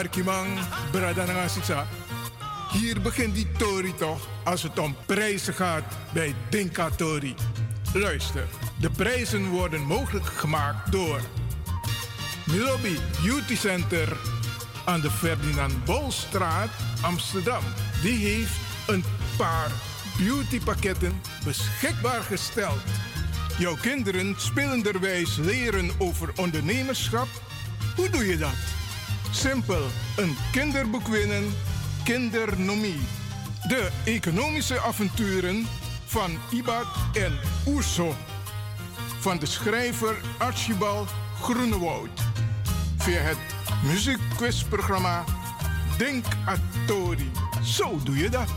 Arkimang. 0.00 0.58
Hier 2.72 3.00
begint 3.00 3.34
die 3.34 3.52
Tori 3.58 3.94
toch 3.94 4.28
als 4.44 4.62
het 4.62 4.78
om 4.78 4.96
prijzen 5.06 5.54
gaat 5.54 5.82
bij 6.12 6.34
Dinka 6.48 6.90
Tori. 6.90 7.34
Luister, 7.92 8.46
de 8.78 8.90
prijzen 8.90 9.48
worden 9.48 9.80
mogelijk 9.80 10.26
gemaakt 10.26 10.92
door 10.92 11.20
Milobi 12.46 12.98
Beauty 13.22 13.56
Center 13.56 14.16
aan 14.84 15.00
de 15.00 15.10
Ferdinand 15.10 15.84
Bolstraat, 15.84 16.70
Amsterdam. 17.00 17.62
Die 18.02 18.26
heeft 18.26 18.56
een 18.86 19.04
paar 19.36 19.70
beautypakketten 20.18 21.20
beschikbaar 21.44 22.22
gesteld. 22.22 22.80
Jouw 23.58 23.76
kinderen 23.76 24.34
spelenderwijs 24.38 25.36
leren 25.36 25.90
over 25.98 26.32
ondernemerschap? 26.36 27.28
Hoe 27.96 28.10
doe 28.10 28.26
je 28.26 28.36
dat? 28.36 28.79
Simpel, 29.30 29.86
een 30.16 30.36
kinderboek 30.52 31.06
winnen, 31.06 31.54
Kindernomie. 32.04 33.00
De 33.68 33.88
economische 34.04 34.80
avonturen 34.80 35.66
van 36.04 36.30
Ibad 36.50 36.86
en 37.12 37.38
Oerso. 37.66 38.14
Van 39.20 39.38
de 39.38 39.46
schrijver 39.46 40.16
Archibald 40.38 41.10
Groenewoud. 41.40 42.20
Via 42.96 43.20
het 43.20 43.38
muziekquizprogramma 43.84 45.24
Denk 45.98 46.24
Atori. 46.44 47.30
Zo 47.62 47.98
doe 48.04 48.16
je 48.16 48.28
dat. 48.28 48.50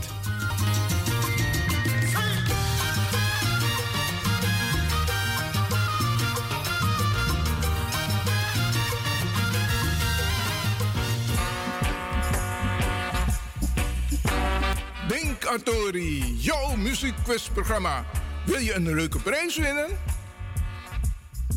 Denk 15.44 15.56
Atori, 15.56 16.36
jouw 16.38 16.76
muziekquizprogramma. 16.76 18.04
Wil 18.44 18.58
je 18.58 18.74
een 18.74 18.94
leuke 18.94 19.18
prijs 19.18 19.56
winnen? 19.56 19.88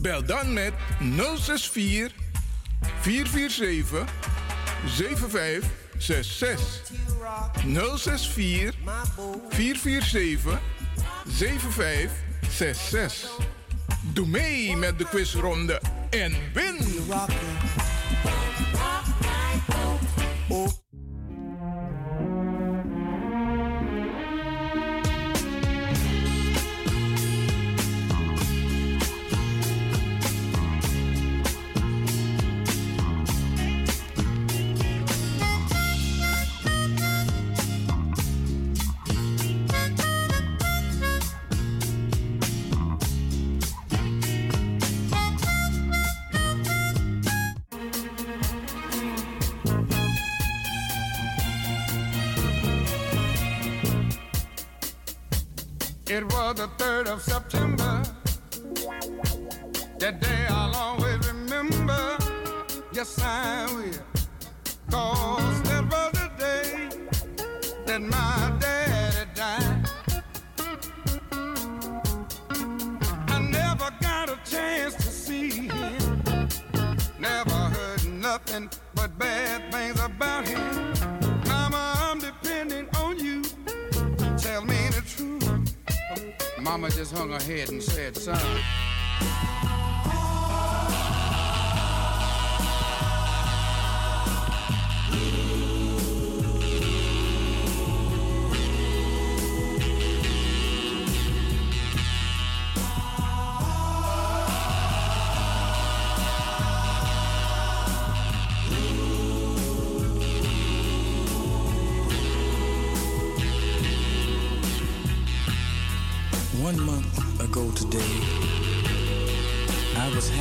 Bel 0.02 0.26
dan 0.26 0.54
met 0.54 0.74
064 1.36 2.12
447 3.00 4.06
7566. 4.86 6.92
064 7.98 8.76
447 9.50 10.60
7566. 11.28 13.30
Doe 14.14 14.28
mee 14.28 14.76
met 14.76 14.98
de 14.98 15.06
quizronde 15.06 15.82
en 16.10 16.34
win! 16.54 16.78
It 56.18 56.26
was 56.34 56.56
the 56.56 56.68
3rd 56.80 57.08
of 57.10 57.22
September. 57.22 58.02
That 60.00 60.20
day 60.20 60.48
I'll 60.50 60.76
always 60.76 61.20
remember. 61.28 62.18
Yes, 62.92 63.20
I 63.22 63.68
will. 63.76 63.94
Cause 64.90 65.62
that 65.70 65.84
was 65.92 66.12
the 66.14 66.32
day 66.40 66.90
that 67.86 68.02
my 68.02 68.57
Mama 86.68 86.90
just 86.90 87.16
hung 87.16 87.30
her 87.30 87.40
head 87.40 87.70
and 87.70 87.82
said, 87.82 88.18
son. 88.18 88.38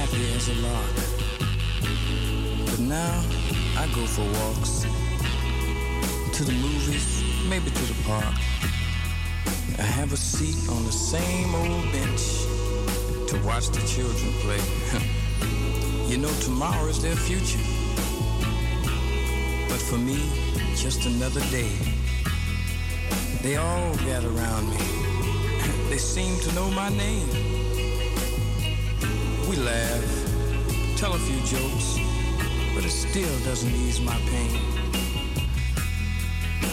Happy 0.07 0.33
as 0.35 0.49
a 0.49 0.55
lark. 0.63 0.97
But 2.67 2.81
now 2.81 3.25
I 3.77 3.87
go 3.95 4.05
for 4.07 4.25
walks 4.41 4.87
to 6.37 6.45
the 6.45 6.53
movies, 6.53 7.25
maybe 7.49 7.71
to 7.71 7.85
the 7.93 8.03
park. 8.05 8.35
I 9.79 9.83
have 9.83 10.13
a 10.13 10.17
seat 10.17 10.69
on 10.71 10.85
the 10.85 10.93
same 10.93 11.55
old 11.55 11.93
bench 11.93 12.23
to 13.31 13.41
watch 13.45 13.69
the 13.69 13.83
children 13.87 14.33
play. 14.45 14.63
you 16.11 16.19
know, 16.19 16.33
tomorrow 16.41 16.87
is 16.89 17.03
their 17.03 17.17
future. 17.17 17.65
But 19.69 19.81
for 19.89 19.99
me, 19.99 20.19
just 20.77 21.07
another 21.07 21.41
day. 21.51 21.73
They 23.43 23.57
all 23.57 23.95
gather 24.09 24.29
around 24.29 24.71
me. 24.71 24.79
They 25.91 25.99
seem 25.99 26.39
to 26.41 26.53
know 26.53 26.69
my 26.71 26.89
name. 26.91 27.56
We 29.49 29.55
laugh, 29.55 30.97
tell 30.97 31.15
a 31.15 31.19
few 31.19 31.37
jokes, 31.47 32.01
but 32.75 32.85
it 32.85 32.91
still 32.91 33.39
doesn't 33.45 33.73
ease 33.73 34.01
my 34.01 34.17
pain. 34.27 34.61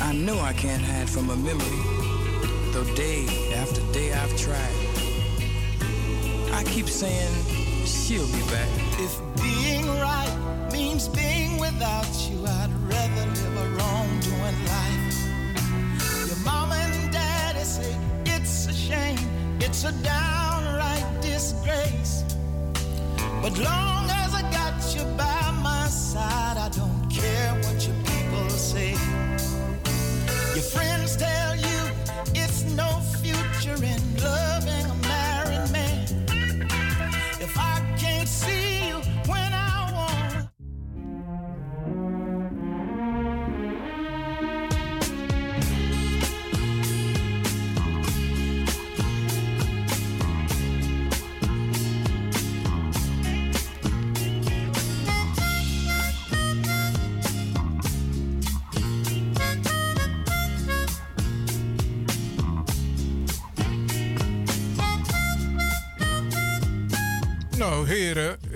I 0.01 0.11
know 0.11 0.39
I 0.39 0.53
can't 0.53 0.81
hide 0.81 1.07
from 1.07 1.29
a 1.29 1.35
memory, 1.35 1.83
though 2.71 2.83
day 2.95 3.27
after 3.53 3.79
day 3.93 4.11
I've 4.11 4.35
tried. 4.37 4.73
I 6.51 6.63
keep 6.63 6.87
saying 6.89 7.31
she'll 7.85 8.25
be 8.25 8.41
back. 8.49 8.69
If 8.97 9.21
being 9.35 9.85
right 10.01 10.69
means 10.71 11.07
being 11.07 11.59
without 11.59 12.09
you, 12.27 12.43
I'd 12.43 12.71
rather 12.89 13.25
live 13.29 13.57
a 13.57 13.69
wrongdoing 13.77 14.65
life. 14.65 16.27
Your 16.27 16.37
mama 16.43 16.73
and 16.73 17.13
daddy 17.13 17.63
say 17.65 17.95
it's 18.25 18.65
a 18.65 18.73
shame, 18.73 19.19
it's 19.59 19.83
a 19.83 19.91
downright 20.01 21.21
disgrace. 21.21 22.22
But 23.43 23.57
long 23.57 24.09
as 24.09 24.33
I 24.33 24.41
got 24.53 24.95
you 24.95 25.03
by 25.17 25.51
my 25.61 25.87
side, 25.87 26.55
I 26.57 26.69
don't 26.69 27.09
care 27.11 27.53
what 27.63 27.85
your 27.85 27.97
people 28.05 28.49
say. 28.51 28.91
Your 30.55 30.63
friends 30.63 31.17
tell 31.17 31.53
you 31.53 31.79
it's 32.33 32.63
no 32.63 32.87
future 33.21 33.83
in 33.83 34.02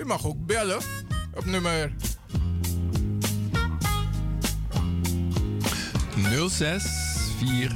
mag 0.08 0.26
ook 0.26 0.46
bellen 0.46 0.80
op 1.34 1.44
nummer 1.44 1.92
06 6.48 6.84
4 7.38 7.72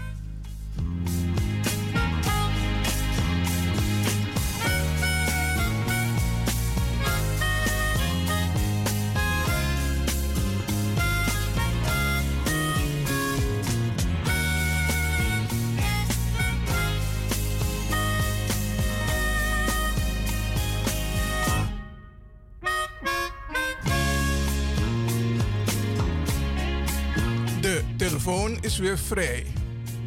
Weer 28.85 28.99
vrij. 28.99 29.47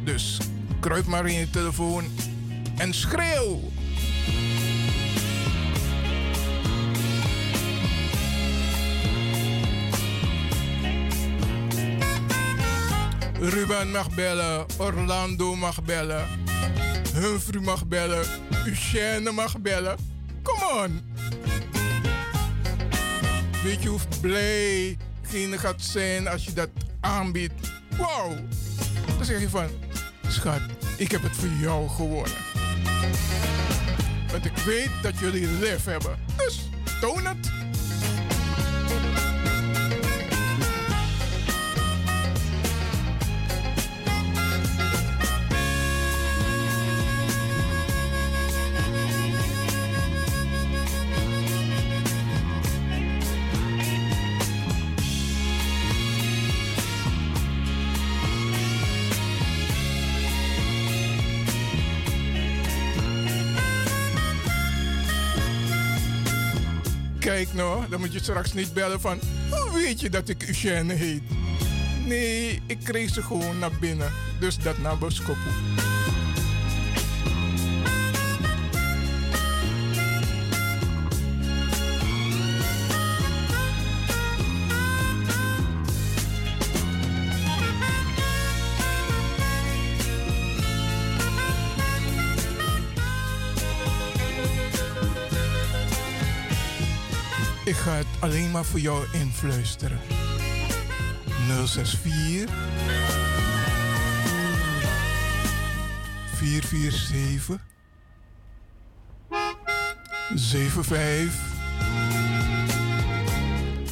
Dus 0.04 0.38
kruip 0.80 1.06
maar 1.06 1.26
in 1.26 1.38
je 1.38 1.50
telefoon 1.50 2.04
en 2.76 2.94
schreeuw. 2.94 3.60
Ruben 13.40 13.90
mag 13.90 14.14
bellen, 14.14 14.66
Orlando 14.76 15.54
mag 15.54 15.84
bellen, 15.84 16.26
Humphrey 17.14 17.60
mag 17.60 17.86
bellen, 17.86 18.24
Eugène 18.66 19.30
mag 19.30 19.60
bellen. 19.60 19.96
Come 20.42 20.82
on! 20.82 21.00
Weet 23.62 23.82
je 23.82 23.88
hoe 23.88 24.00
blij 24.20 24.96
diegene 25.20 25.58
gaat 25.58 25.82
zijn 25.82 26.28
als 26.28 26.44
je 26.44 26.52
dat 26.52 26.70
aanbiedt? 27.00 27.72
Wow! 27.96 28.38
Zeg 29.28 29.40
je 29.40 29.48
van, 29.48 29.68
schat, 30.28 30.60
ik 30.96 31.10
heb 31.10 31.22
het 31.22 31.36
voor 31.36 31.48
jou 31.60 31.88
gewonnen. 31.88 32.36
Want 34.30 34.44
ik 34.44 34.56
weet 34.56 34.90
dat 35.02 35.18
jullie 35.18 35.46
lef 35.46 35.84
hebben. 35.84 36.18
Dus 36.36 36.68
toon 37.00 37.26
het. 37.26 37.57
Kijk 67.38 67.54
nou, 67.54 67.88
dan 67.88 68.00
moet 68.00 68.12
je 68.12 68.18
straks 68.18 68.52
niet 68.52 68.72
bellen 68.72 69.00
van... 69.00 69.20
Hoe 69.50 69.72
weet 69.72 70.00
je 70.00 70.10
dat 70.10 70.28
ik 70.28 70.42
Eugène 70.46 70.94
heet? 70.94 71.22
Nee, 72.06 72.62
ik 72.66 72.78
kreeg 72.84 73.14
ze 73.14 73.22
gewoon 73.22 73.58
naar 73.58 73.70
binnen. 73.80 74.12
Dus 74.40 74.58
dat 74.58 74.78
naar 74.78 74.98
Boskopu. 74.98 75.77
Alleen 98.28 98.50
maar 98.50 98.64
voor 98.64 98.80
jou 98.80 99.04
influisteren. 99.12 100.00
064 101.66 102.50
447 106.34 107.60
75 110.34 111.32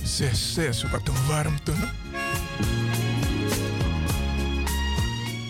66. 0.02 0.90
Wat 0.90 1.08
een 1.08 1.26
warmte. 1.26 1.72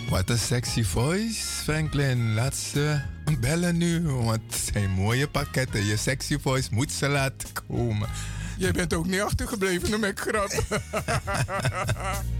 Wat 0.09 0.29
een 0.29 0.37
sexy 0.37 0.83
voice, 0.83 1.41
Franklin. 1.63 2.33
Laat 2.33 2.55
ze 2.55 2.99
bellen 3.39 3.77
nu, 3.77 4.01
want 4.01 4.41
het 4.49 4.69
zijn 4.73 4.89
mooie 4.89 5.27
pakketten. 5.27 5.85
Je 5.85 5.97
sexy 5.97 6.39
voice 6.39 6.67
moet 6.71 6.91
ze 6.91 7.07
laten 7.07 7.49
komen. 7.67 8.09
Jij 8.57 8.71
bent 8.71 8.93
ook 8.93 9.07
niet 9.07 9.21
achtergebleven, 9.21 9.91
dan 9.91 10.01
ben 10.01 10.17
grap. 10.17 10.51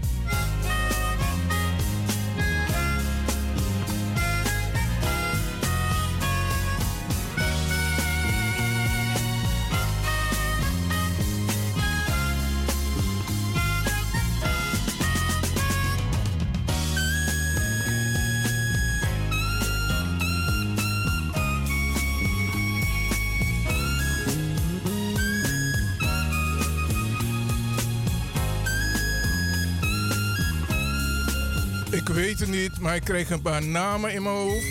Niet, 32.46 32.80
maar 32.80 32.94
ik 32.94 33.04
kreeg 33.04 33.30
een 33.30 33.42
paar 33.42 33.66
namen 33.66 34.12
in 34.12 34.22
mijn 34.22 34.34
hoofd. 34.34 34.66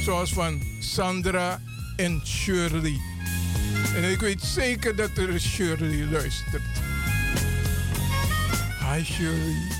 Zoals 0.00 0.32
van 0.32 0.62
Sandra 0.78 1.60
en 1.96 2.20
Shirley. 2.24 3.00
En 3.94 4.10
ik 4.10 4.20
weet 4.20 4.42
zeker 4.42 4.96
dat 4.96 5.10
er 5.16 5.40
Shirley 5.40 6.06
luistert. 6.10 6.62
Hi 8.80 9.04
Shirley. 9.04 9.75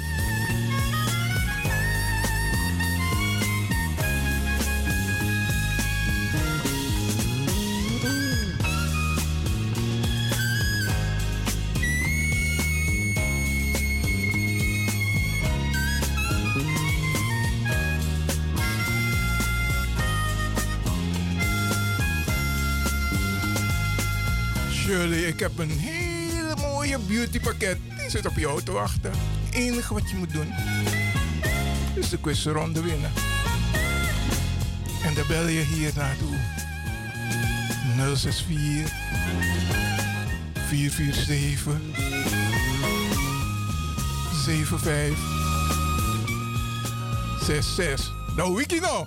Ik 25.37 25.43
heb 25.43 25.59
een 25.59 25.79
hele 25.79 26.57
mooie 26.57 26.99
beautypakket. 26.99 27.79
Die 27.99 28.11
zit 28.11 28.27
op 28.27 28.37
jou 28.37 28.63
te 28.63 28.73
wachten. 28.73 29.11
Het 29.11 29.55
enige 29.55 29.95
wat 29.95 30.11
je 30.11 30.17
moet 30.17 30.33
doen 30.33 30.53
is 31.95 32.09
de 32.09 32.19
quizronde 32.19 32.83
winnen. 32.83 33.13
En 35.05 35.15
dan 35.15 35.25
bel 35.29 35.47
je 35.47 35.61
hier 35.61 35.93
naartoe. 35.95 36.37
064 38.17 38.93
447 40.69 41.73
75 44.45 45.19
66. 47.41 48.13
Nou, 48.37 48.55
wiki 48.55 48.81
nou. 48.81 49.07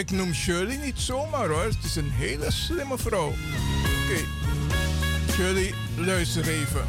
Ik 0.00 0.10
noem 0.10 0.34
Shirley 0.34 0.76
niet 0.76 0.98
zomaar 0.98 1.48
hoor. 1.48 1.62
Het 1.62 1.84
is 1.84 1.96
een 1.96 2.10
hele 2.10 2.50
slimme 2.50 2.98
vrouw. 2.98 3.28
Oké. 3.28 4.20
Shirley, 5.32 5.74
luister 5.96 6.48
even. 6.48 6.84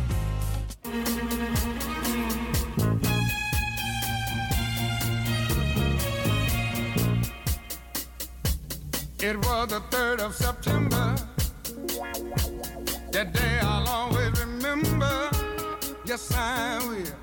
It 9.18 9.46
was 9.46 9.68
the 9.68 9.82
3rd 9.90 10.26
of 10.26 10.36
September. 10.36 11.14
That 13.10 13.34
day 13.34 13.60
I'll 13.62 13.88
always 13.88 14.40
remember. 14.40 15.30
Yes, 16.04 16.32
I 16.32 16.78
will. 16.88 17.14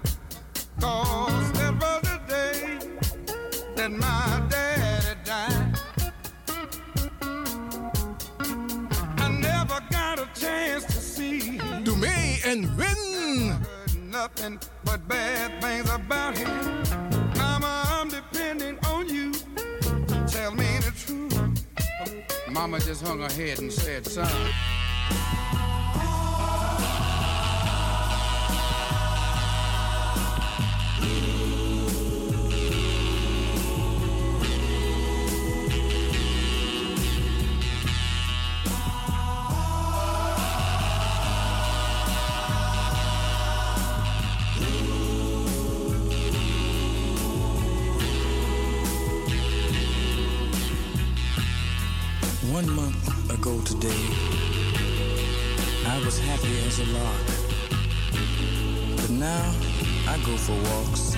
Cause 0.80 1.52
that 1.52 1.74
was 1.80 2.00
the 2.02 2.20
day 2.26 2.78
that 3.74 3.90
my 3.90 4.47
En 12.48 12.62
win! 12.78 13.54
Nothing 14.10 14.58
but 14.82 15.06
bad 15.06 15.60
things 15.60 15.90
about 15.90 16.34
him. 16.34 16.48
Mama, 17.36 17.84
I'm 17.88 18.08
depending 18.08 18.78
on 18.86 19.06
you. 19.06 19.32
Tell 20.26 20.52
me 20.52 20.64
the 20.78 20.92
truth. 20.96 21.38
Mama 22.50 22.80
just 22.80 23.06
hung 23.06 23.20
her 23.20 23.28
head 23.28 23.58
and 23.58 23.70
said, 23.70 24.06
son. 24.06 24.26
Today, 53.64 54.04
I 55.86 56.00
was 56.04 56.18
happy 56.18 56.58
as 56.66 56.78
a 56.80 56.86
lark. 56.92 57.26
But 58.96 59.10
now 59.10 59.54
I 60.06 60.18
go 60.26 60.36
for 60.36 60.52
walks, 60.70 61.16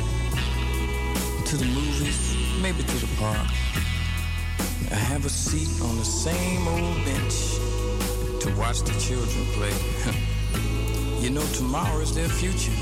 to 1.50 1.56
the 1.56 1.64
movies, 1.64 2.36
maybe 2.62 2.82
to 2.82 2.96
the 2.98 3.08
park. 3.16 3.48
I 4.90 4.94
have 4.94 5.24
a 5.24 5.28
seat 5.28 5.68
on 5.82 5.96
the 5.96 6.04
same 6.04 6.68
old 6.68 7.04
bench 7.04 7.58
to 8.42 8.54
watch 8.58 8.80
the 8.82 8.98
children 9.00 9.46
play. 9.56 9.74
you 11.20 11.30
know, 11.30 11.46
tomorrow 11.54 12.00
is 12.00 12.14
their 12.14 12.28
future. 12.28 12.76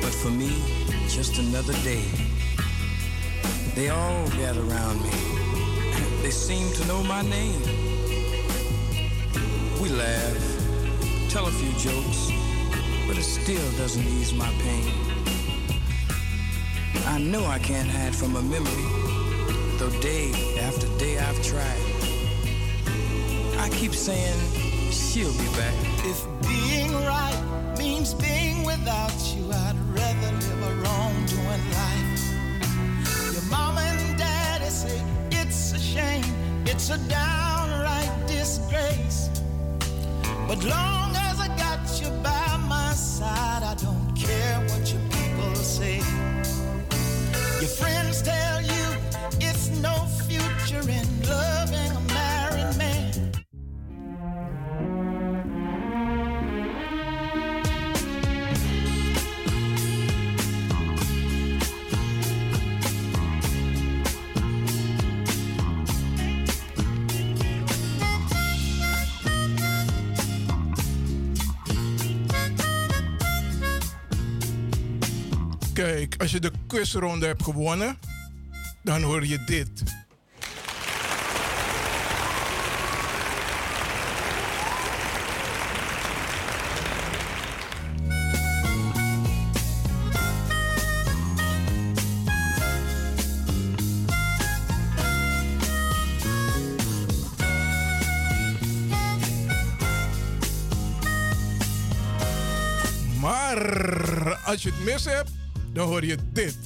But 0.00 0.12
for 0.12 0.30
me, 0.30 0.62
just 1.08 1.38
another 1.38 1.74
day. 1.82 2.04
They 3.74 3.88
all 3.88 4.28
gather 4.30 4.62
around 4.62 5.02
me. 5.02 5.49
They 6.22 6.30
seem 6.30 6.70
to 6.74 6.86
know 6.86 7.02
my 7.02 7.22
name. 7.22 7.62
We 9.80 9.88
laugh, 9.88 11.30
tell 11.30 11.46
a 11.46 11.50
few 11.50 11.72
jokes, 11.78 12.30
but 13.08 13.16
it 13.16 13.22
still 13.22 13.70
doesn't 13.78 14.06
ease 14.06 14.34
my 14.34 14.50
pain. 14.60 14.92
I 17.06 17.18
know 17.18 17.46
I 17.46 17.58
can't 17.58 17.88
hide 17.88 18.14
from 18.14 18.36
a 18.36 18.42
memory, 18.42 18.88
though 19.78 19.90
day 20.00 20.30
after 20.60 20.86
day 20.98 21.18
I've 21.18 21.42
tried. 21.42 21.80
I 23.58 23.70
keep 23.70 23.94
saying 23.94 24.38
she'll 24.92 25.32
be 25.32 25.48
back. 25.56 25.74
If 26.04 26.26
being 26.42 26.92
right 26.92 27.74
means 27.78 28.12
being 28.12 28.64
without 28.64 29.18
you, 29.34 29.50
I'd 29.50 29.89
shame, 35.94 36.24
it's 36.66 36.88
a 36.90 36.98
downright 37.08 38.12
disgrace. 38.28 39.28
But 40.46 40.62
long 40.62 41.10
as 41.28 41.40
I 41.40 41.48
got 41.56 41.82
you 42.00 42.10
by 42.22 42.46
my 42.68 42.92
side, 42.92 43.64
I 43.64 43.74
don't 43.74 44.14
care 44.14 44.60
what 44.68 44.84
your 44.92 45.02
people 45.16 45.54
say. 45.56 45.96
Your 47.62 47.72
friends 47.80 48.22
tell 48.22 48.62
you 48.62 48.86
it's 49.40 49.68
no 49.80 49.94
future 50.28 50.88
in 50.98 51.09
als 76.20 76.30
je 76.30 76.40
de 76.40 76.52
quizronde 76.66 77.26
hebt 77.26 77.42
gewonnen, 77.42 77.98
dan 78.82 79.02
hoor 79.02 79.26
je 79.26 79.44
dit. 79.44 79.82
Maar 103.20 104.34
als 104.44 104.62
je 104.62 104.70
het 104.70 104.84
mis 104.84 105.04
hebt, 105.04 105.39
dan 105.72 105.88
hoor 105.88 106.04
je 106.04 106.16
dit. 106.32 106.58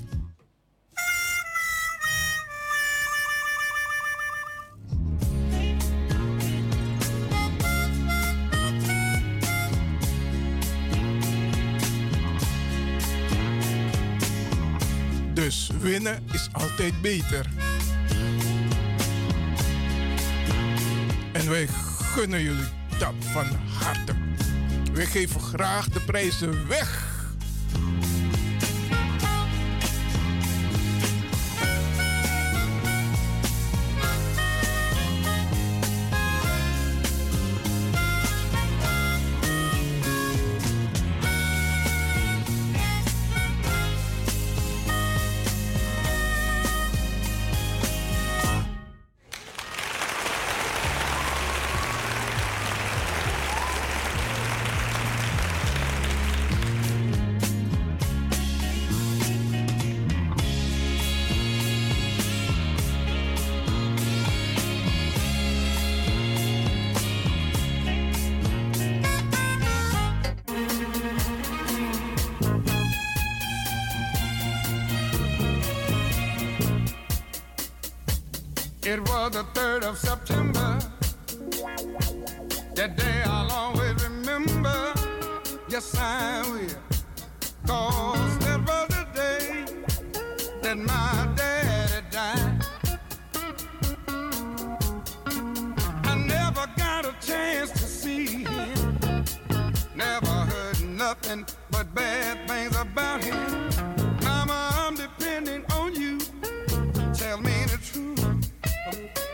Dus 15.34 15.70
winnen 15.80 16.24
is 16.32 16.48
altijd 16.52 17.00
beter. 17.00 17.46
En 21.32 21.50
wij 21.50 21.66
gunnen 22.02 22.42
jullie 22.42 22.68
dat 22.98 23.14
van 23.20 23.46
harte. 23.78 24.14
Wij 24.92 25.06
geven 25.06 25.40
graag 25.40 25.88
de 25.88 26.00
prijzen 26.00 26.68
weg. 26.68 27.13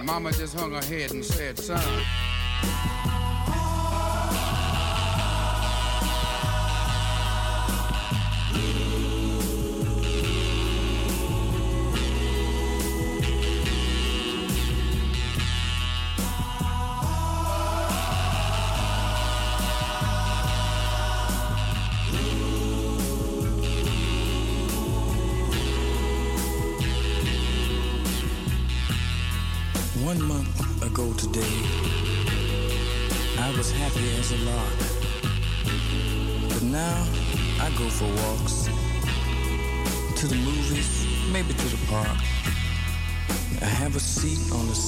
Mama 0.03 0.33
just 0.33 0.59
hung 0.59 0.73
her 0.73 0.83
head 0.83 1.13
and 1.13 1.25
said, 1.25 1.59
son. 1.59 2.03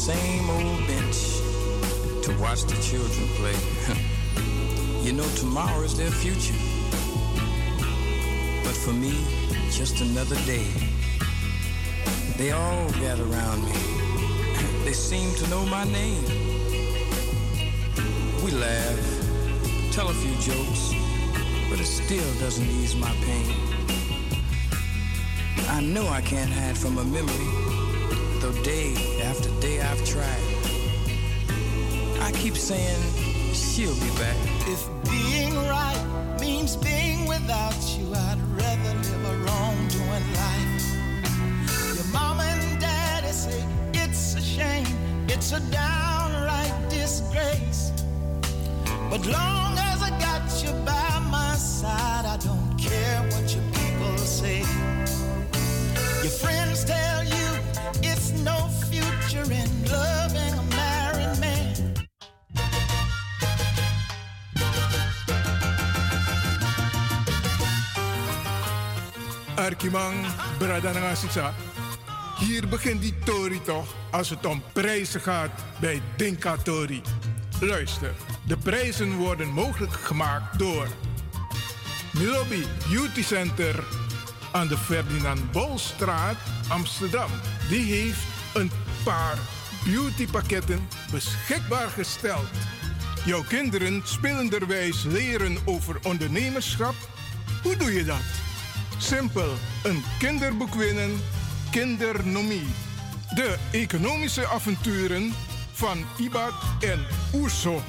Same 0.03 0.51
old 0.51 0.85
bench 0.89 1.39
to 2.25 2.37
watch 2.41 2.65
the 2.65 2.75
children 2.83 3.29
play. 3.39 3.55
you 5.05 5.13
know, 5.13 5.29
tomorrow 5.37 5.81
is 5.83 5.97
their 5.97 6.11
future. 6.11 6.59
But 8.65 8.75
for 8.75 8.93
me, 8.93 9.25
just 9.71 10.01
another 10.01 10.35
day. 10.45 10.67
They 12.37 12.51
all 12.51 12.91
gather 12.99 13.23
around 13.23 13.65
me. 13.65 13.73
They 14.85 14.93
seem 14.93 15.33
to 15.37 15.49
know 15.49 15.65
my 15.67 15.85
name. 15.85 16.25
We 18.43 18.51
laugh, 18.51 19.01
tell 19.93 20.09
a 20.09 20.15
few 20.15 20.35
jokes, 20.51 20.93
but 21.71 21.79
it 21.79 21.87
still 21.87 22.31
doesn't 22.41 22.69
ease 22.69 22.97
my 22.97 23.15
pain. 23.27 23.55
I 25.69 25.81
know 25.81 26.09
I 26.09 26.23
can't 26.23 26.51
hide 26.51 26.77
from 26.77 26.99
a 26.99 27.05
memory, 27.05 27.62
day 28.63 28.95
after 29.23 29.49
day 29.61 29.81
I've 29.81 30.05
tried. 30.05 30.43
I 32.21 32.31
keep 32.33 32.57
saying 32.57 33.03
she'll 33.53 33.95
be 33.95 34.11
back. 34.19 34.37
If 34.67 34.81
being 35.11 35.55
right 35.69 36.37
means 36.41 36.77
being 36.77 37.27
without 37.27 37.81
you, 37.97 38.15
I'd 38.15 38.39
rather 38.57 38.95
live 38.95 39.25
a 39.33 39.37
wrongdoing 39.45 40.27
life. 40.43 41.97
Your 41.97 42.07
mama 42.13 42.45
and 42.45 42.81
daddy 42.81 43.33
say 43.33 43.65
it's 43.95 44.35
a 44.35 44.41
shame, 44.41 44.87
it's 45.29 45.53
a 45.53 45.61
downright 45.71 46.75
disgrace. 46.89 47.93
But 49.11 49.27
long 49.27 49.77
as 49.91 50.03
I 50.03 50.11
got 50.21 50.45
you 50.63 50.73
by 50.85 51.19
my 51.31 51.55
side, 51.57 52.27
I 52.27 52.37
don't 52.39 52.77
care 52.79 53.21
what 53.31 53.55
your 53.55 53.65
people 53.73 54.17
say. 54.19 54.61
Your 56.23 56.31
friends 56.31 56.85
tell 56.85 57.02
Arkimang 69.55 70.27
Bradanangasisa. 70.59 71.55
Hier 72.39 72.69
begint 72.69 73.01
die 73.01 73.15
Tori 73.25 73.63
toch 73.63 73.95
als 74.11 74.31
het 74.31 74.47
om 74.47 74.63
prijzen 74.73 75.21
gaat 75.21 75.51
bij 75.81 76.03
Dinka 76.17 76.57
Tori. 76.57 77.03
Luister, 77.61 78.15
de 78.47 78.57
prijzen 78.57 79.17
worden 79.17 79.49
mogelijk 79.49 79.93
gemaakt 79.93 80.59
door 80.59 80.87
Milobi 82.13 82.65
Beauty 82.89 83.23
Center 83.23 83.85
aan 84.53 84.69
de 84.69 84.79
Ferdinand 84.79 85.53
Bolstraat, 85.53 86.37
Amsterdam. 86.69 87.31
Die 87.69 87.93
heeft 87.93 88.25
een 88.55 88.71
paar 89.05 89.39
beautypakketten 89.85 90.89
beschikbaar 91.11 91.89
gesteld. 91.89 92.47
Jouw 93.25 93.43
kinderen 93.43 94.03
spelenderwijs 94.05 95.03
leren 95.03 95.57
over 95.65 95.97
ondernemerschap. 96.03 96.95
Hoe 97.63 97.77
doe 97.77 97.93
je 97.93 98.05
dat? 98.05 98.23
Simpel, 98.99 99.53
een 99.83 100.03
kinderboek 100.19 100.75
winnen, 100.75 101.21
kindernomie. 101.71 102.67
De 103.35 103.57
economische 103.71 104.47
avonturen 104.47 105.33
van 105.73 106.05
Ibad 106.19 106.53
en 106.81 107.07
Oerso. 107.35 107.83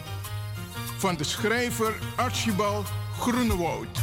Van 0.98 1.16
de 1.16 1.24
schrijver 1.24 1.94
Archibald 2.16 2.88
Groenewoud. 3.20 4.00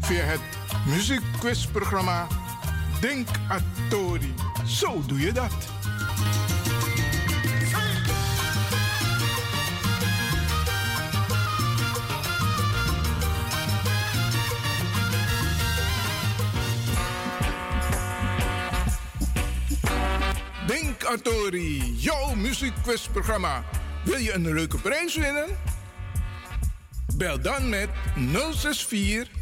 Via 0.00 0.22
het 0.22 0.57
muziekquizprogramma 0.88 2.26
Denk 3.00 3.28
Atori. 3.48 4.34
Zo 4.66 5.02
doe 5.06 5.20
je 5.20 5.32
dat. 5.32 5.52
Denk 20.66 21.04
Atori, 21.04 21.94
jouw 21.96 22.34
muziekquizprogramma. 22.34 23.64
Wil 24.04 24.18
je 24.18 24.32
een 24.32 24.54
leuke 24.54 24.78
prijs 24.78 25.16
winnen? 25.16 25.46
Bel 27.16 27.40
dan 27.40 27.68
met 27.68 27.88
064 28.54 29.37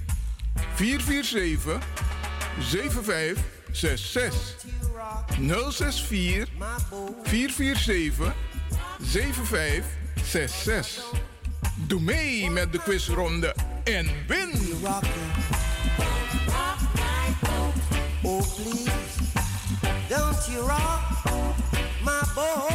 447 0.76 1.80
7566. 2.60 4.56
064 5.38 6.46
447 7.22 8.32
7566. 9.02 11.04
Doe 11.86 12.00
mee 12.00 12.50
met 12.50 12.72
de 12.72 12.78
quizronde 12.78 13.54
en 13.84 14.08
win! 14.26 14.50
Oh, 18.22 18.42
please, 18.54 18.90
don't 20.08 20.46
you 20.46 20.60
rock 20.60 21.00
my 22.04 22.20
boat? 22.34 22.72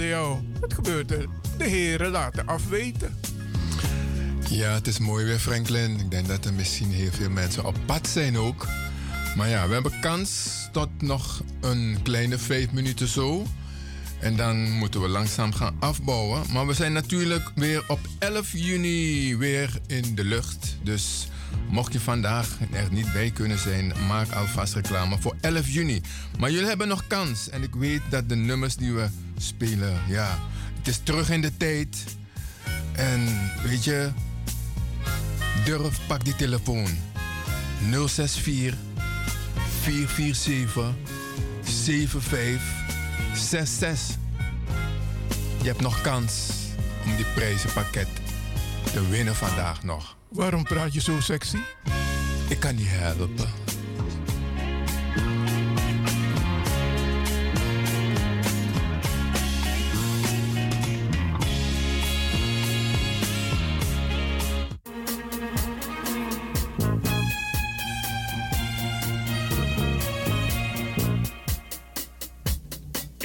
Radio, 0.00 0.44
wat 0.60 0.74
gebeurt 0.74 1.10
er? 1.10 1.26
De 1.58 1.64
heren 1.64 2.10
laten 2.10 2.46
afweten. 2.46 3.16
Ja, 4.48 4.72
het 4.72 4.86
is 4.86 4.98
mooi 4.98 5.24
weer, 5.24 5.38
Franklin. 5.38 5.98
Ik 5.98 6.10
denk 6.10 6.28
dat 6.28 6.44
er 6.44 6.52
misschien 6.52 6.92
heel 6.92 7.10
veel 7.10 7.30
mensen 7.30 7.64
op 7.64 7.76
pad 7.86 8.08
zijn 8.08 8.38
ook. 8.38 8.66
Maar 9.36 9.48
ja, 9.48 9.66
we 9.66 9.72
hebben 9.72 10.00
kans 10.00 10.48
tot 10.72 10.88
nog 10.98 11.42
een 11.60 11.98
kleine 12.02 12.38
vijf 12.38 12.72
minuten 12.72 13.08
zo. 13.08 13.46
En 14.20 14.36
dan 14.36 14.70
moeten 14.70 15.00
we 15.00 15.08
langzaam 15.08 15.52
gaan 15.52 15.76
afbouwen. 15.80 16.42
Maar 16.52 16.66
we 16.66 16.74
zijn 16.74 16.92
natuurlijk 16.92 17.50
weer 17.54 17.84
op 17.88 18.00
11 18.18 18.52
juni 18.52 19.36
weer 19.36 19.80
in 19.86 20.14
de 20.14 20.24
lucht. 20.24 20.76
Dus 20.82 21.28
Mocht 21.68 21.92
je 21.92 22.00
vandaag 22.00 22.58
er 22.72 22.88
niet 22.90 23.12
bij 23.12 23.30
kunnen 23.30 23.58
zijn, 23.58 23.92
maak 24.06 24.32
alvast 24.32 24.74
reclame 24.74 25.18
voor 25.18 25.36
11 25.40 25.68
juni. 25.68 26.00
Maar 26.38 26.50
jullie 26.50 26.68
hebben 26.68 26.88
nog 26.88 27.06
kans. 27.06 27.48
En 27.48 27.62
ik 27.62 27.74
weet 27.74 28.02
dat 28.10 28.28
de 28.28 28.36
nummers 28.36 28.76
die 28.76 28.92
we 28.92 29.08
spelen, 29.42 30.00
ja, 30.08 30.38
het 30.78 30.88
is 30.88 31.00
terug 31.02 31.30
in 31.30 31.40
de 31.40 31.56
tijd. 31.56 32.04
En 32.92 33.50
weet 33.62 33.84
je, 33.84 34.10
durf, 35.64 36.00
pak 36.06 36.24
die 36.24 36.36
telefoon. 36.36 36.88
064 37.90 38.78
447 39.82 40.94
7566. 41.62 44.18
Je 45.62 45.68
hebt 45.68 45.80
nog 45.80 46.00
kans 46.00 46.50
om 47.04 47.16
die 47.16 47.26
prijzenpakket 47.34 48.08
te 48.92 49.08
winnen 49.08 49.34
vandaag 49.34 49.82
nog. 49.82 50.16
Waarom 50.28 50.62
praat 50.62 50.94
je 50.94 51.00
zo 51.00 51.20
sexy? 51.20 51.58
Ik 52.48 52.60
kan 52.60 52.74
niet 52.74 52.88
helpen. 52.88 53.59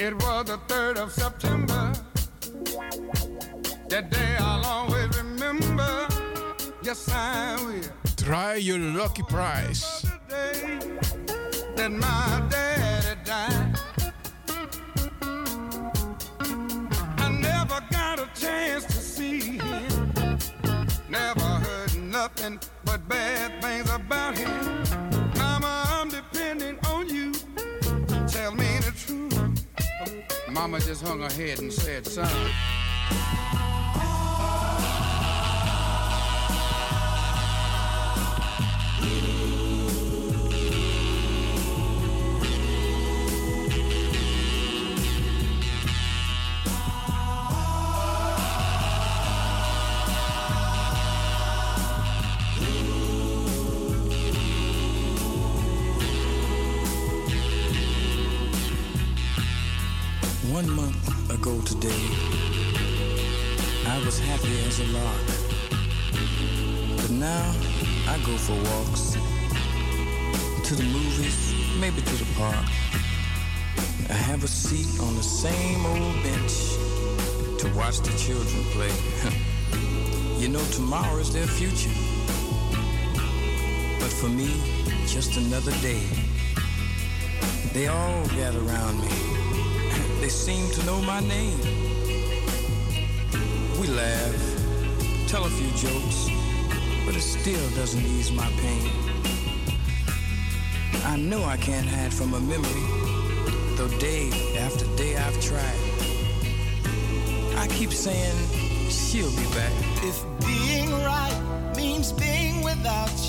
It 0.06 0.14
was 0.22 0.44
the 0.44 0.58
3rd 0.68 0.98
of 0.98 1.10
September. 1.10 1.92
That 3.88 4.08
day 4.08 4.36
I'll 4.38 4.64
always 4.64 5.08
remember. 5.18 6.06
Yes, 6.80 7.08
I 7.08 7.56
will. 7.64 7.82
Try 8.16 8.54
your 8.54 8.78
lucky 8.78 9.24
prize. 9.24 10.06
That 11.74 11.90
my 11.90 12.46
daddy 12.48 13.20
died. 13.24 13.80
I 17.18 17.28
never 17.28 17.80
got 17.90 18.20
a 18.20 18.28
chance 18.40 18.84
to 18.84 18.92
see 18.92 19.58
him. 19.58 20.12
Never 21.08 21.40
heard 21.40 21.96
nothing 22.00 22.60
but 22.84 23.08
bad 23.08 23.60
Mama 30.66 30.80
just 30.80 31.06
hung 31.06 31.20
her 31.20 31.30
head 31.30 31.60
and 31.60 31.72
said, 31.72 32.04
son. 32.04 32.26
Today, 61.80 62.08
I 63.86 64.00
was 64.04 64.18
happy 64.18 64.58
as 64.66 64.80
a 64.80 64.86
lark. 64.98 65.26
But 66.96 67.10
now 67.10 67.54
I 68.08 68.18
go 68.24 68.36
for 68.36 68.54
walks 68.70 69.16
to 70.68 70.74
the 70.74 70.84
movies, 70.84 71.54
maybe 71.80 72.00
to 72.00 72.16
the 72.16 72.26
park. 72.36 72.66
I 74.08 74.14
have 74.14 74.44
a 74.44 74.48
seat 74.48 75.00
on 75.00 75.14
the 75.16 75.22
same 75.22 75.84
old 75.86 76.22
bench 76.22 76.54
to 77.60 77.72
watch 77.76 77.98
the 78.00 78.16
children 78.16 78.64
play. 78.76 78.92
you 80.40 80.48
know, 80.48 80.64
tomorrow 80.72 81.18
is 81.18 81.32
their 81.32 81.46
future. 81.46 81.96
But 84.00 84.12
for 84.12 84.28
me, 84.28 84.50
just 85.06 85.36
another 85.36 85.72
day. 85.82 86.02
They 87.72 87.88
all 87.88 88.26
gather 88.28 88.60
around 88.60 89.00
me. 89.02 89.15
They 90.26 90.30
seem 90.30 90.68
to 90.72 90.84
know 90.86 91.00
my 91.02 91.20
name. 91.20 91.60
We 93.80 93.86
laugh, 93.86 95.28
tell 95.28 95.44
a 95.44 95.48
few 95.48 95.70
jokes, 95.78 96.28
but 97.06 97.14
it 97.14 97.20
still 97.20 97.70
doesn't 97.76 98.04
ease 98.04 98.32
my 98.32 98.48
pain. 98.58 98.90
I 101.04 101.16
know 101.16 101.44
I 101.44 101.56
can't 101.58 101.86
hide 101.86 102.12
from 102.12 102.34
a 102.34 102.40
memory, 102.40 102.86
though 103.76 103.86
day 104.00 104.32
after 104.58 104.84
day 104.96 105.14
I've 105.14 105.40
tried. 105.40 105.78
I 107.56 107.68
keep 107.68 107.92
saying 107.92 108.36
she'll 108.90 109.30
be 109.30 109.46
back. 109.54 109.72
If 110.02 110.24
being 110.44 110.90
right 110.90 111.72
means 111.76 112.10
being 112.10 112.64
without 112.64 113.12
you, 113.22 113.25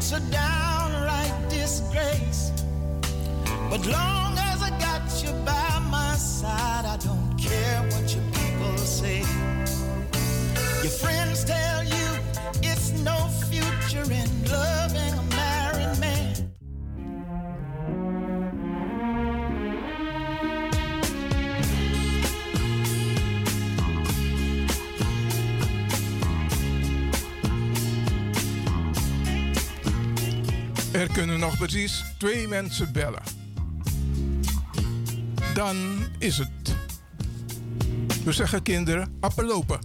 it's 0.00 0.12
a 0.12 0.20
downright 0.30 1.50
disgrace. 1.50 2.52
But 3.68 3.84
long 3.84 4.32
as 4.50 4.62
I 4.62 4.70
got 4.80 5.22
you 5.22 5.30
by 5.44 5.78
my 5.90 6.14
side, 6.14 6.86
I 6.86 6.96
don't 6.96 7.09
kunnen 31.20 31.40
nog 31.40 31.56
precies 31.58 32.04
twee 32.18 32.48
mensen 32.48 32.92
bellen. 32.92 33.22
Dan 35.54 35.76
is 36.18 36.38
het. 36.38 36.76
We 38.24 38.32
zeggen 38.32 38.62
kinderen, 38.62 39.16
appelopen. 39.20 39.80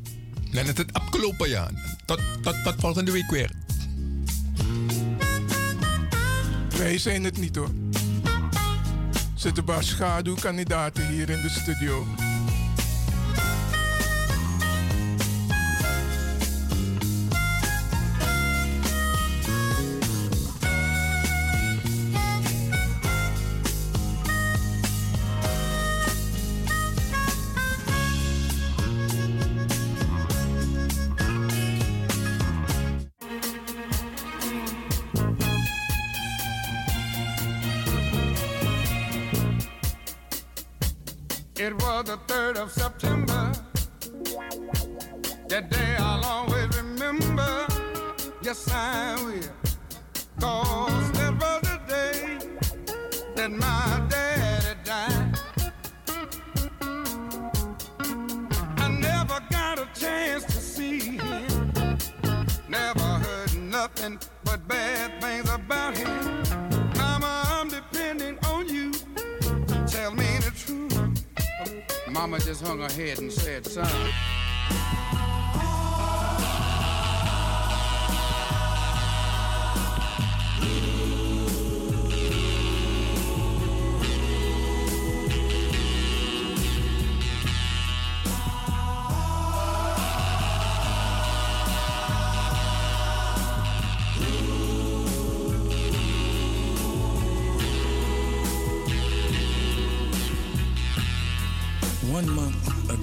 Dan 0.51 0.63
is 0.63 0.77
het 0.77 0.93
afgelopen, 0.93 1.49
ja. 1.49 1.69
Tot, 2.05 2.21
tot, 2.41 2.63
tot 2.63 2.73
volgende 2.77 3.11
week 3.11 3.29
weer. 3.29 3.51
Wij 6.77 6.97
zijn 6.97 7.23
het 7.23 7.38
niet 7.38 7.55
hoor. 7.55 7.71
Zitten 9.33 9.63
een 9.67 9.73
paar 9.73 9.83
schaduwkandidaten 9.83 11.07
hier 11.07 11.29
in 11.29 11.41
de 11.41 11.49
studio. 11.49 12.05
It 41.66 41.74
was 41.82 42.03
the 42.05 42.18
3rd 42.28 42.57
of 42.57 42.72
September. 42.72 43.51
That 45.47 45.72
day 45.72 45.95
I'll 45.97 46.24
always 46.24 46.70
remember. 46.78 47.66
Yes, 48.43 48.70
I 48.72 49.16
will. 49.26 49.41
Cause 50.39 51.11
that 51.13 51.34
was 51.41 51.61
the 51.63 51.80
day 51.88 52.38
that 53.36 53.51
my 53.51 54.07
daddy 54.11 54.34
Mama 72.26 72.39
just 72.39 72.65
hung 72.65 72.80
her 72.80 72.89
head 72.89 73.19
and 73.19 73.32
said, 73.32 73.63
son. 73.67 73.86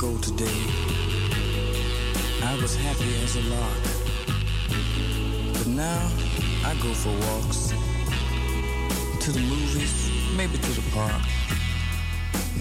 Day, 0.03 0.66
I 2.42 2.59
was 2.61 2.74
happy 2.74 3.14
as 3.22 3.36
a 3.36 3.42
lark. 3.42 3.82
But 5.53 5.68
now 5.68 6.11
I 6.64 6.74
go 6.82 6.92
for 6.92 7.11
walks 7.11 7.68
to 9.24 9.30
the 9.30 9.38
movies, 9.38 10.11
maybe 10.36 10.59
to 10.59 10.72
the 10.72 10.82
park. 10.90 11.22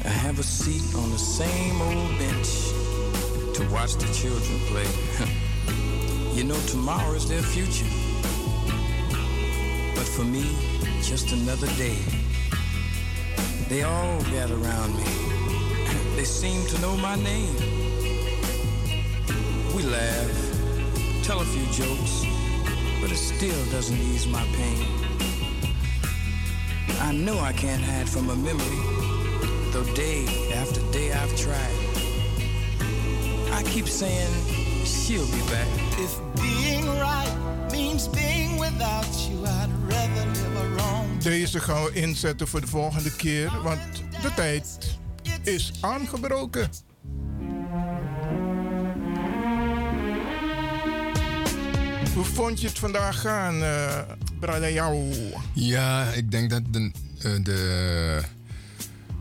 I 0.06 0.10
have 0.10 0.38
a 0.38 0.44
seat 0.44 0.84
on 0.96 1.10
the 1.10 1.18
same 1.18 1.82
old 1.82 2.20
bench 2.20 3.56
to 3.56 3.68
watch 3.74 3.96
the 3.96 4.14
children 4.14 4.60
play. 4.70 4.88
you 6.38 6.44
know, 6.44 6.60
tomorrow 6.68 7.14
is 7.14 7.28
their 7.28 7.42
future. 7.42 7.90
But 9.96 10.06
for 10.06 10.24
me, 10.24 10.46
just 11.02 11.32
another 11.32 11.68
day. 11.76 11.98
They 13.68 13.82
all 13.82 14.22
gather 14.26 14.54
around 14.54 14.96
me. 14.96 15.31
They 16.16 16.26
seem 16.26 16.66
to 16.68 16.78
know 16.82 16.96
my 16.98 17.16
name. 17.16 17.56
We 19.76 19.84
laugh, 19.84 21.24
tell 21.24 21.40
a 21.40 21.46
few 21.46 21.66
jokes, 21.72 22.26
but 23.02 23.12
it 23.12 23.18
still 23.18 23.66
doesn't 23.72 23.98
ease 23.98 24.28
my 24.28 24.44
pain. 24.56 24.86
I 27.02 27.14
know 27.14 27.40
I 27.40 27.54
can't 27.54 27.82
hide 27.82 28.10
from 28.10 28.30
a 28.30 28.36
memory, 28.36 28.82
though 29.72 29.94
day 29.96 30.26
after 30.54 30.82
day 30.92 31.12
I've 31.12 31.36
tried. 31.36 31.76
I 33.52 33.64
keep 33.64 33.88
saying 33.88 34.34
she'll 34.86 35.26
be 35.26 35.42
back. 35.50 35.68
If 35.98 36.20
being 36.42 36.86
right 37.00 37.34
means 37.72 38.08
being 38.08 38.60
without 38.60 39.30
you, 39.30 39.46
I'd 39.46 39.70
rather 39.88 40.26
live 40.26 40.56
a 40.58 40.76
wrong. 40.76 41.22
Deze 41.24 41.60
gaan 41.60 41.84
we 41.84 41.94
inzetten 41.94 42.48
voor 42.48 42.62
de 42.62 42.68
volgende 42.68 43.16
keer, 43.16 43.52
want 43.64 43.80
de 44.22 44.34
tijd 44.36 44.91
is 45.44 45.72
aangebroken. 45.82 46.70
Hoe 52.14 52.24
vond 52.24 52.62
je 52.62 52.68
het 52.68 52.80
vandaag 52.80 53.22
gaan, 53.22 53.64
Jou? 54.74 55.14
Ja, 55.54 56.04
ik 56.12 56.32
denk 56.32 56.50
dat 56.50 56.62
de, 56.72 56.92
eh, 57.22 57.32
de 57.44 58.22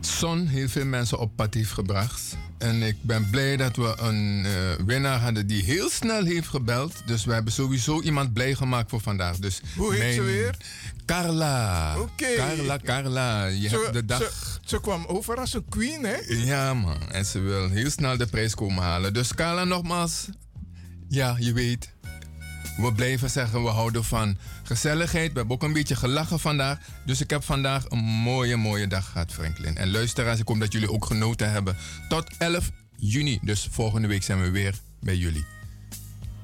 zon 0.07 0.47
heel 0.47 0.69
veel 0.69 0.85
mensen 0.85 1.19
op 1.19 1.35
pad 1.35 1.53
heeft 1.53 1.71
gebracht. 1.71 2.21
En 2.57 2.81
ik 2.81 2.95
ben 3.01 3.29
blij 3.29 3.57
dat 3.57 3.75
we 3.75 3.93
een 3.97 4.45
eh, 4.45 4.85
winnaar 4.85 5.19
hadden 5.19 5.47
die 5.47 5.63
heel 5.63 5.89
snel 5.89 6.23
heeft 6.23 6.47
gebeld. 6.47 7.01
Dus 7.05 7.25
we 7.25 7.33
hebben 7.33 7.53
sowieso 7.53 8.01
iemand 8.01 8.33
blij 8.33 8.55
gemaakt 8.55 8.89
voor 8.89 9.01
vandaag. 9.01 9.37
Dus 9.37 9.61
Hoe 9.75 9.95
heet 9.95 10.13
ze 10.13 10.21
weer? 10.21 10.57
Carla. 11.05 11.95
Oké. 11.99 12.35
Carla, 12.35 12.77
Carla. 12.83 13.45
Je 13.45 13.69
Ze, 13.69 13.79
hebt 13.79 13.93
de 13.93 14.05
dag... 14.05 14.19
ze, 14.19 14.59
ze 14.65 14.81
kwam 14.81 15.05
over 15.05 15.37
als 15.39 15.53
een 15.53 15.65
queen, 15.69 16.03
hè? 16.03 16.15
Ja, 16.27 16.73
man. 16.73 17.09
En 17.11 17.25
ze 17.25 17.39
wil 17.39 17.69
heel 17.69 17.89
snel 17.89 18.17
de 18.17 18.25
prijs 18.25 18.55
komen 18.55 18.83
halen. 18.83 19.13
Dus 19.13 19.33
Carla, 19.35 19.63
nogmaals. 19.63 20.27
Ja, 21.07 21.35
je 21.39 21.53
weet. 21.53 21.89
We 22.77 22.93
blijven 22.93 23.29
zeggen, 23.29 23.63
we 23.63 23.69
houden 23.69 24.03
van 24.03 24.37
gezelligheid. 24.71 25.31
We 25.31 25.37
hebben 25.37 25.55
ook 25.55 25.63
een 25.63 25.73
beetje 25.73 25.95
gelachen 25.95 26.39
vandaag. 26.39 26.77
Dus 27.05 27.21
ik 27.21 27.29
heb 27.29 27.43
vandaag 27.43 27.85
een 27.89 28.03
mooie, 28.03 28.55
mooie 28.55 28.87
dag 28.87 29.11
gehad, 29.11 29.31
Franklin. 29.31 29.77
En 29.77 29.91
luisteraars, 29.91 30.39
ik 30.39 30.47
hoop 30.47 30.59
dat 30.59 30.71
jullie 30.71 30.91
ook 30.91 31.05
genoten 31.05 31.51
hebben. 31.51 31.77
Tot 32.09 32.37
11 32.37 32.71
juni. 32.95 33.39
Dus 33.41 33.67
volgende 33.71 34.07
week 34.07 34.23
zijn 34.23 34.41
we 34.41 34.49
weer 34.49 34.75
bij 34.99 35.15
jullie. 35.15 35.45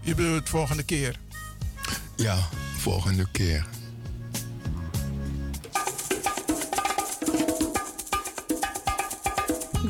Je 0.02 0.16
bedoelt 0.16 0.40
het 0.40 0.50
volgende 0.50 0.84
keer. 0.84 1.20
Ja, 2.16 2.38
volgende 2.78 3.28
keer. 3.32 3.66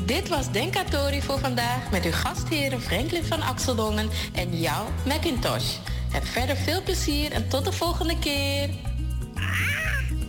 Dit 0.06 0.28
was 0.28 0.52
Denkatori 0.52 1.22
voor 1.22 1.38
vandaag 1.38 1.90
met 1.90 2.04
uw 2.04 2.12
gastheren 2.12 2.80
Franklin 2.80 3.24
van 3.24 3.42
Axeldongen 3.42 4.08
en 4.32 4.60
jou, 4.60 4.88
Macintosh. 5.06 5.76
Heb 6.10 6.26
verder 6.26 6.56
veel 6.56 6.82
plezier 6.82 7.32
en 7.32 7.48
tot 7.48 7.64
de 7.64 7.72
volgende 7.72 8.18
keer. 8.18 8.68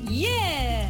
Yeah! 0.09 0.89